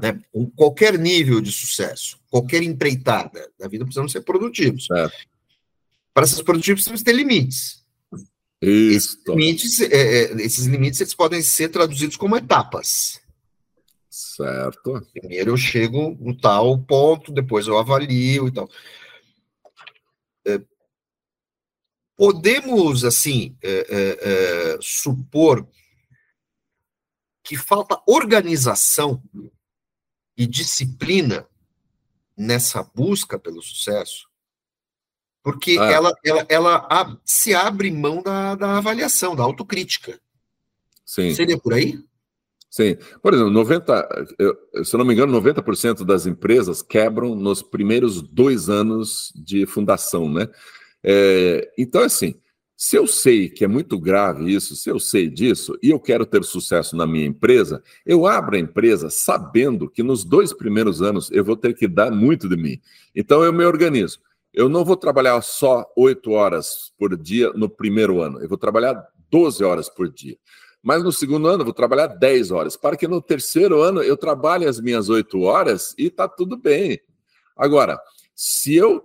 Né? 0.00 0.20
Com 0.32 0.50
qualquer 0.50 0.98
nível 0.98 1.40
de 1.40 1.50
sucesso, 1.50 2.18
qualquer 2.30 2.62
empreitada 2.62 3.50
da 3.58 3.68
vida, 3.68 3.84
precisamos 3.84 4.12
ser 4.12 4.22
produtivos. 4.22 4.88
É. 4.90 5.08
Para 6.12 6.26
ser 6.26 6.42
produtivos, 6.44 6.80
precisamos 6.80 7.02
ter 7.02 7.12
limites. 7.12 7.84
Isso. 8.60 9.18
Esses 9.18 9.26
limites, 9.26 9.80
é, 9.80 9.86
é, 9.86 10.32
esses 10.42 10.66
limites 10.66 11.00
eles 11.00 11.14
podem 11.14 11.42
ser 11.42 11.68
traduzidos 11.68 12.16
como 12.16 12.36
etapas. 12.36 13.20
Certo. 14.08 15.06
Primeiro 15.12 15.50
eu 15.50 15.56
chego 15.56 16.16
no 16.20 16.36
tal 16.36 16.78
ponto, 16.78 17.32
depois 17.32 17.66
eu 17.66 17.78
avalio 17.78 18.48
e 18.48 18.50
tal. 18.50 18.68
É, 20.46 20.60
podemos, 22.16 23.04
assim, 23.04 23.56
é, 23.62 23.70
é, 23.70 24.74
é 24.74 24.78
supor 24.80 25.66
que 27.44 27.56
falta 27.56 28.00
organização 28.06 29.22
e 30.36 30.46
disciplina 30.46 31.46
nessa 32.36 32.82
busca 32.82 33.38
pelo 33.38 33.62
sucesso? 33.62 34.28
Porque 35.42 35.78
ah. 35.78 35.84
ela, 35.84 36.12
ela, 36.24 36.46
ela 36.48 37.20
se 37.24 37.54
abre 37.54 37.90
mão 37.92 38.20
da, 38.20 38.56
da 38.56 38.78
avaliação, 38.78 39.36
da 39.36 39.44
autocrítica. 39.44 40.20
Sim. 41.04 41.32
Seria 41.34 41.56
por 41.56 41.72
aí? 41.72 42.02
Sim. 42.68 42.96
Por 43.22 43.32
exemplo, 43.32 43.52
90, 43.52 44.26
se 44.84 44.94
eu 44.94 44.98
não 44.98 45.04
me 45.04 45.14
engano, 45.14 45.40
90% 45.40 46.04
das 46.04 46.26
empresas 46.26 46.82
quebram 46.82 47.36
nos 47.36 47.62
primeiros 47.62 48.20
dois 48.20 48.68
anos 48.68 49.32
de 49.36 49.64
fundação, 49.66 50.28
né? 50.28 50.48
É, 51.08 51.70
então, 51.78 52.02
assim, 52.02 52.34
se 52.76 52.96
eu 52.96 53.06
sei 53.06 53.48
que 53.48 53.64
é 53.64 53.68
muito 53.68 53.98
grave 53.98 54.52
isso, 54.52 54.74
se 54.74 54.90
eu 54.90 54.98
sei 54.98 55.30
disso 55.30 55.78
e 55.80 55.90
eu 55.90 56.00
quero 56.00 56.26
ter 56.26 56.42
sucesso 56.42 56.96
na 56.96 57.06
minha 57.06 57.24
empresa, 57.24 57.80
eu 58.04 58.26
abro 58.26 58.56
a 58.56 58.58
empresa 58.58 59.08
sabendo 59.08 59.88
que 59.88 60.02
nos 60.02 60.24
dois 60.24 60.52
primeiros 60.52 61.00
anos 61.00 61.30
eu 61.30 61.44
vou 61.44 61.56
ter 61.56 61.74
que 61.74 61.86
dar 61.86 62.10
muito 62.10 62.48
de 62.48 62.56
mim. 62.56 62.80
Então, 63.14 63.44
eu 63.44 63.52
me 63.52 63.64
organizo. 63.64 64.18
Eu 64.52 64.68
não 64.68 64.84
vou 64.84 64.96
trabalhar 64.96 65.40
só 65.42 65.86
oito 65.96 66.32
horas 66.32 66.92
por 66.98 67.16
dia 67.16 67.52
no 67.52 67.68
primeiro 67.68 68.20
ano, 68.20 68.40
eu 68.40 68.48
vou 68.48 68.58
trabalhar 68.58 69.06
12 69.30 69.62
horas 69.62 69.88
por 69.88 70.10
dia. 70.10 70.36
Mas 70.82 71.02
no 71.02 71.12
segundo 71.12 71.46
ano 71.46 71.60
eu 71.60 71.64
vou 71.66 71.74
trabalhar 71.74 72.06
10 72.06 72.50
horas, 72.50 72.76
para 72.76 72.96
que 72.96 73.06
no 73.06 73.20
terceiro 73.20 73.82
ano 73.82 74.02
eu 74.02 74.16
trabalhe 74.16 74.66
as 74.66 74.80
minhas 74.80 75.08
8 75.08 75.40
horas 75.40 75.94
e 75.98 76.06
está 76.06 76.26
tudo 76.26 76.56
bem. 76.56 76.98
Agora, 77.56 78.00
se 78.34 78.74
eu 78.74 79.02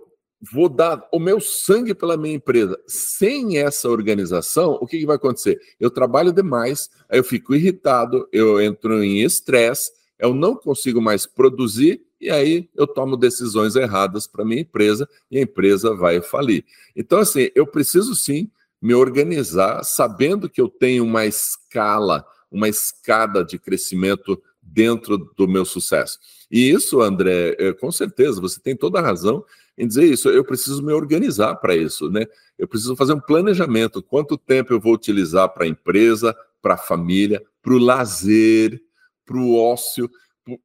vou 0.50 0.68
dar 0.68 1.06
o 1.12 1.20
meu 1.20 1.40
sangue 1.40 1.94
pela 1.94 2.16
minha 2.16 2.34
empresa 2.34 2.78
sem 2.86 3.58
essa 3.58 3.88
organização, 3.88 4.72
o 4.80 4.86
que, 4.86 4.98
que 4.98 5.06
vai 5.06 5.16
acontecer? 5.16 5.60
Eu 5.78 5.90
trabalho 5.90 6.32
demais, 6.32 6.90
aí 7.08 7.18
eu 7.18 7.24
fico 7.24 7.54
irritado, 7.54 8.28
eu 8.32 8.60
entro 8.60 9.04
em 9.04 9.22
estresse, 9.22 9.92
eu 10.18 10.34
não 10.34 10.56
consigo 10.56 11.00
mais 11.00 11.26
produzir 11.26 12.02
e 12.20 12.30
aí 12.30 12.68
eu 12.74 12.86
tomo 12.86 13.16
decisões 13.16 13.76
erradas 13.76 14.26
para 14.26 14.44
minha 14.44 14.62
empresa 14.62 15.08
e 15.30 15.38
a 15.38 15.42
empresa 15.42 15.94
vai 15.94 16.20
falir. 16.20 16.64
Então, 16.94 17.18
assim, 17.18 17.48
eu 17.54 17.66
preciso 17.66 18.14
sim 18.14 18.50
me 18.80 18.94
organizar 18.94 19.84
sabendo 19.84 20.48
que 20.48 20.60
eu 20.60 20.68
tenho 20.68 21.04
uma 21.04 21.24
escala, 21.24 22.26
uma 22.50 22.68
escada 22.68 23.44
de 23.44 23.58
crescimento 23.58 24.40
dentro 24.60 25.18
do 25.36 25.46
meu 25.46 25.64
sucesso. 25.64 26.18
E 26.50 26.70
isso, 26.70 27.00
André, 27.00 27.56
é, 27.58 27.72
com 27.72 27.90
certeza, 27.90 28.40
você 28.40 28.60
tem 28.60 28.76
toda 28.76 28.98
a 28.98 29.02
razão 29.02 29.44
em 29.76 29.86
dizer 29.86 30.04
isso. 30.04 30.28
Eu 30.28 30.44
preciso 30.44 30.82
me 30.82 30.92
organizar 30.92 31.56
para 31.56 31.74
isso, 31.74 32.10
né? 32.10 32.26
Eu 32.58 32.68
preciso 32.68 32.96
fazer 32.96 33.14
um 33.14 33.20
planejamento. 33.20 34.02
Quanto 34.02 34.36
tempo 34.36 34.72
eu 34.72 34.80
vou 34.80 34.94
utilizar 34.94 35.48
para 35.48 35.64
a 35.64 35.68
empresa, 35.68 36.36
para 36.60 36.74
a 36.74 36.78
família, 36.78 37.42
para 37.62 37.74
o 37.74 37.78
lazer, 37.78 38.80
para 39.24 39.36
o 39.36 39.56
ócio. 39.56 40.10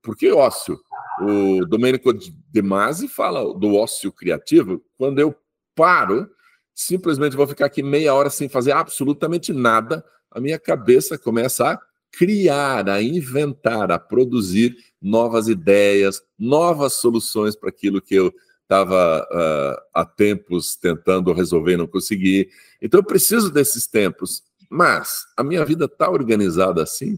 Por 0.01 0.15
que 0.15 0.31
ócio? 0.31 0.79
O 1.21 1.65
Domênico 1.65 2.11
De 2.13 2.61
Masi 2.61 3.07
fala 3.07 3.53
do 3.57 3.75
ócio 3.75 4.11
criativo. 4.11 4.83
Quando 4.97 5.19
eu 5.19 5.35
paro 5.75 6.29
simplesmente 6.77 7.35
vou 7.35 7.47
ficar 7.47 7.65
aqui 7.65 7.81
meia 7.81 8.13
hora 8.13 8.29
sem 8.29 8.47
fazer 8.47 8.71
absolutamente 8.71 9.51
nada, 9.51 10.05
a 10.29 10.39
minha 10.39 10.59
cabeça 10.59 11.17
começa 11.17 11.71
a 11.71 11.79
criar, 12.11 12.87
a 12.87 13.01
inventar, 13.01 13.91
a 13.91 13.97
produzir 13.97 14.77
novas 15.01 15.47
ideias, 15.47 16.21
novas 16.37 16.93
soluções 16.93 17.55
para 17.55 17.69
aquilo 17.69 17.99
que 17.99 18.13
eu 18.13 18.31
estava 18.67 19.25
uh, 19.31 19.81
há 19.93 20.05
tempos 20.05 20.75
tentando 20.75 21.31
resolver 21.31 21.73
e 21.73 21.77
não 21.77 21.87
consegui. 21.87 22.49
Então 22.81 22.99
eu 22.99 23.03
preciso 23.03 23.49
desses 23.49 23.87
tempos, 23.87 24.43
mas 24.69 25.25
a 25.37 25.43
minha 25.43 25.63
vida 25.63 25.85
está 25.85 26.09
organizada 26.09 26.83
assim. 26.83 27.17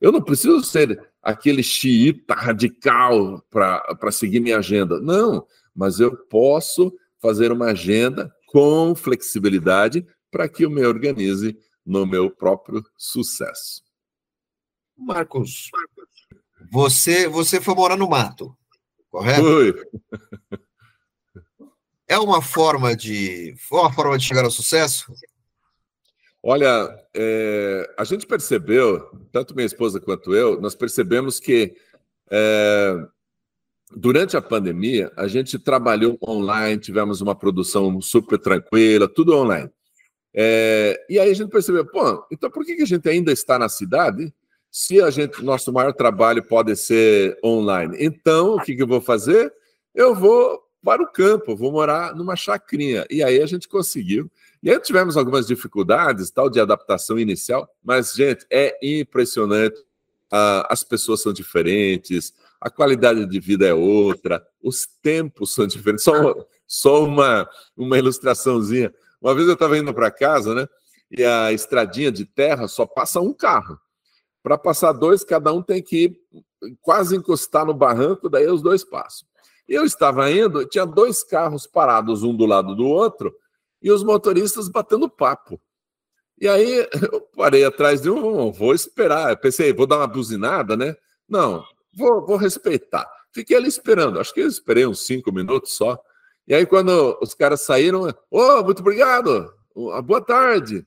Eu 0.00 0.10
não 0.10 0.22
preciso 0.22 0.62
ser 0.64 0.98
aquele 1.22 1.62
xiita 1.62 2.34
radical 2.34 3.44
para 3.50 4.10
seguir 4.10 4.40
minha 4.40 4.58
agenda. 4.58 4.98
Não, 5.00 5.46
mas 5.74 6.00
eu 6.00 6.16
posso 6.16 6.92
fazer 7.20 7.52
uma 7.52 7.66
agenda 7.66 8.34
com 8.46 8.94
flexibilidade 8.94 10.06
para 10.30 10.48
que 10.48 10.64
eu 10.64 10.70
me 10.70 10.84
organize 10.84 11.58
no 11.84 12.06
meu 12.06 12.30
próprio 12.30 12.82
sucesso. 12.96 13.82
Marcos, 14.96 15.70
você 16.70 17.28
você 17.28 17.60
foi 17.60 17.74
morar 17.74 17.96
no 17.96 18.08
mato, 18.08 18.56
correto? 19.10 19.42
Foi. 19.42 19.74
É 22.08 22.18
uma 22.18 22.40
forma 22.40 22.94
de 22.94 23.54
foi 23.58 23.80
uma 23.80 23.92
forma 23.92 24.16
de 24.16 24.24
chegar 24.24 24.44
ao 24.44 24.50
sucesso? 24.50 25.12
Olha, 26.42 26.88
é, 27.12 27.92
a 27.98 28.04
gente 28.04 28.24
percebeu, 28.24 29.10
tanto 29.32 29.54
minha 29.54 29.66
esposa 29.66 29.98
quanto 29.98 30.32
eu, 30.32 30.60
nós 30.60 30.76
percebemos 30.76 31.40
que 31.40 31.74
é, 32.30 32.96
durante 33.90 34.36
a 34.36 34.42
pandemia, 34.42 35.10
a 35.16 35.26
gente 35.26 35.58
trabalhou 35.58 36.16
online, 36.22 36.80
tivemos 36.80 37.20
uma 37.20 37.34
produção 37.34 38.00
super 38.00 38.38
tranquila, 38.38 39.08
tudo 39.08 39.36
online. 39.36 39.68
É, 40.32 41.04
e 41.08 41.18
aí 41.18 41.30
a 41.30 41.34
gente 41.34 41.50
percebeu, 41.50 41.84
pô, 41.84 42.24
então 42.30 42.48
por 42.50 42.64
que, 42.64 42.76
que 42.76 42.82
a 42.82 42.86
gente 42.86 43.08
ainda 43.08 43.32
está 43.32 43.58
na 43.58 43.68
cidade 43.68 44.32
se 44.70 45.00
a 45.00 45.10
gente, 45.10 45.42
nosso 45.42 45.72
maior 45.72 45.92
trabalho 45.92 46.46
pode 46.46 46.76
ser 46.76 47.36
online? 47.44 47.96
Então, 47.98 48.54
o 48.54 48.60
que, 48.60 48.76
que 48.76 48.82
eu 48.82 48.86
vou 48.86 49.00
fazer? 49.00 49.52
Eu 49.94 50.14
vou 50.14 50.65
para 50.86 51.02
o 51.02 51.06
campo, 51.08 51.56
vou 51.56 51.72
morar 51.72 52.14
numa 52.14 52.36
chacrinha. 52.36 53.04
E 53.10 53.20
aí 53.20 53.42
a 53.42 53.46
gente 53.46 53.66
conseguiu. 53.66 54.30
E 54.62 54.70
aí 54.70 54.78
tivemos 54.78 55.16
algumas 55.16 55.44
dificuldades, 55.44 56.30
tal, 56.30 56.48
de 56.48 56.60
adaptação 56.60 57.18
inicial, 57.18 57.68
mas, 57.82 58.12
gente, 58.14 58.46
é 58.48 58.78
impressionante. 58.80 59.76
Ah, 60.30 60.64
as 60.70 60.84
pessoas 60.84 61.20
são 61.20 61.32
diferentes, 61.32 62.32
a 62.60 62.70
qualidade 62.70 63.26
de 63.26 63.40
vida 63.40 63.66
é 63.66 63.74
outra, 63.74 64.46
os 64.62 64.86
tempos 65.02 65.52
são 65.52 65.66
diferentes. 65.66 66.04
Só, 66.04 66.46
só 66.68 67.04
uma, 67.04 67.50
uma 67.76 67.98
ilustraçãozinha. 67.98 68.94
Uma 69.20 69.34
vez 69.34 69.48
eu 69.48 69.54
estava 69.54 69.76
indo 69.76 69.92
para 69.92 70.08
casa, 70.08 70.54
né? 70.54 70.68
E 71.10 71.24
a 71.24 71.52
estradinha 71.52 72.12
de 72.12 72.24
terra 72.24 72.68
só 72.68 72.86
passa 72.86 73.20
um 73.20 73.32
carro. 73.32 73.76
Para 74.40 74.56
passar 74.56 74.92
dois, 74.92 75.24
cada 75.24 75.52
um 75.52 75.60
tem 75.60 75.82
que 75.82 76.04
ir 76.04 76.20
quase 76.80 77.16
encostar 77.16 77.66
no 77.66 77.74
barranco, 77.74 78.28
daí 78.28 78.46
os 78.46 78.62
dois 78.62 78.84
passam. 78.84 79.26
Eu 79.68 79.84
estava 79.84 80.30
indo, 80.30 80.66
tinha 80.66 80.86
dois 80.86 81.24
carros 81.24 81.66
parados 81.66 82.22
um 82.22 82.34
do 82.34 82.46
lado 82.46 82.74
do 82.74 82.86
outro 82.86 83.34
e 83.82 83.90
os 83.90 84.02
motoristas 84.04 84.68
batendo 84.68 85.08
papo. 85.08 85.60
E 86.40 86.48
aí 86.48 86.86
eu 87.12 87.20
parei 87.36 87.64
atrás 87.64 88.00
de 88.00 88.10
um, 88.10 88.52
vou 88.52 88.74
esperar. 88.74 89.30
Eu 89.30 89.36
pensei, 89.36 89.72
vou 89.72 89.86
dar 89.86 89.98
uma 89.98 90.06
buzinada, 90.06 90.76
né? 90.76 90.94
Não, 91.28 91.64
vou, 91.92 92.24
vou 92.24 92.36
respeitar. 92.36 93.06
Fiquei 93.32 93.56
ali 93.56 93.68
esperando, 93.68 94.18
acho 94.18 94.32
que 94.32 94.40
eu 94.40 94.48
esperei 94.48 94.86
uns 94.86 95.04
cinco 95.04 95.32
minutos 95.32 95.76
só. 95.76 96.00
E 96.46 96.54
aí, 96.54 96.64
quando 96.64 97.18
os 97.20 97.34
caras 97.34 97.62
saíram, 97.62 98.04
ô, 98.04 98.14
oh, 98.30 98.62
muito 98.62 98.80
obrigado, 98.80 99.52
boa 100.04 100.20
tarde. 100.20 100.86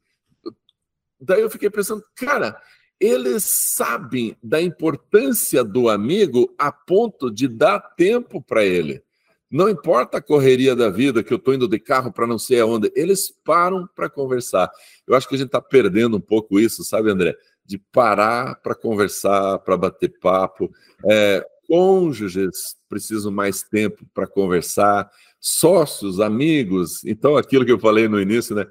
Daí 1.19 1.41
eu 1.41 1.49
fiquei 1.49 1.69
pensando, 1.69 2.01
cara, 2.15 2.59
eles 2.99 3.43
sabem 3.45 4.35
da 4.43 4.61
importância 4.61 5.63
do 5.63 5.89
amigo 5.89 6.53
a 6.57 6.71
ponto 6.71 7.31
de 7.31 7.47
dar 7.47 7.79
tempo 7.79 8.41
para 8.41 8.65
ele. 8.65 9.01
Não 9.49 9.67
importa 9.67 10.17
a 10.17 10.21
correria 10.21 10.75
da 10.75 10.89
vida, 10.89 11.23
que 11.23 11.33
eu 11.33 11.37
estou 11.37 11.53
indo 11.53 11.67
de 11.67 11.79
carro 11.79 12.11
para 12.11 12.27
não 12.27 12.37
sei 12.37 12.59
aonde, 12.59 12.91
eles 12.95 13.33
param 13.43 13.87
para 13.95 14.09
conversar. 14.09 14.69
Eu 15.07 15.15
acho 15.15 15.27
que 15.27 15.33
a 15.33 15.37
gente 15.37 15.47
está 15.47 15.61
perdendo 15.61 16.17
um 16.17 16.21
pouco 16.21 16.59
isso, 16.59 16.83
sabe, 16.83 17.09
André? 17.09 17.35
de 17.69 17.77
parar 17.77 18.55
para 18.55 18.73
conversar, 18.73 19.59
para 19.59 19.77
bater 19.77 20.11
papo. 20.19 20.71
É, 21.05 21.45
cônjuges 21.67 22.75
precisam 22.89 23.31
mais 23.31 23.61
tempo 23.61 24.03
para 24.11 24.25
conversar, 24.25 25.07
sócios, 25.39 26.19
amigos. 26.19 27.05
Então, 27.05 27.37
aquilo 27.37 27.63
que 27.63 27.71
eu 27.71 27.77
falei 27.77 28.07
no 28.07 28.19
início, 28.19 28.55
né? 28.55 28.65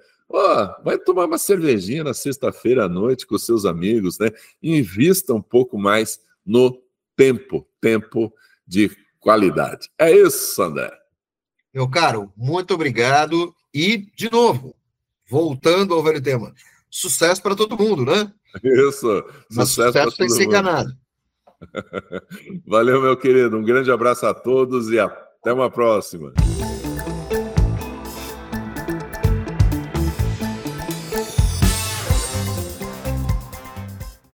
Vai 0.85 0.99
tomar 0.99 1.25
uma 1.25 1.38
cervejinha 1.38 2.05
na 2.05 2.12
sexta-feira 2.12 2.85
à 2.85 2.88
noite 2.88 3.27
com 3.27 3.38
seus 3.38 3.64
amigos, 3.64 4.19
né? 4.19 4.31
Invista 4.62 5.33
um 5.33 5.41
pouco 5.41 5.79
mais 5.79 6.21
no 6.45 6.83
tempo, 7.17 7.67
tempo 7.81 8.33
de 8.67 8.91
qualidade. 9.19 9.88
É 9.99 10.14
isso, 10.14 10.62
André. 10.62 10.93
Meu 11.73 11.88
caro, 11.88 12.33
muito 12.37 12.75
obrigado. 12.75 13.55
E, 13.73 14.11
de 14.17 14.31
novo, 14.31 14.75
voltando 15.29 15.95
ao 15.95 16.03
velho 16.03 16.23
tema, 16.23 16.53
sucesso 16.91 17.43
para 17.43 17.57
todo 17.57 17.79
mundo, 17.79 18.05
né? 18.05 18.33
Isso. 18.62 19.25
Mas 19.51 19.71
sucesso, 19.71 19.93
sucesso 19.93 20.17
tem 20.17 20.27
que 20.27 20.33
ser 20.33 20.45
enganado. 20.45 20.97
Valeu, 22.67 23.03
meu 23.03 23.17
querido. 23.17 23.57
Um 23.57 23.64
grande 23.64 23.91
abraço 23.91 24.27
a 24.27 24.35
todos 24.35 24.91
e 24.91 24.99
até 24.99 25.53
uma 25.53 25.71
próxima. 25.71 26.33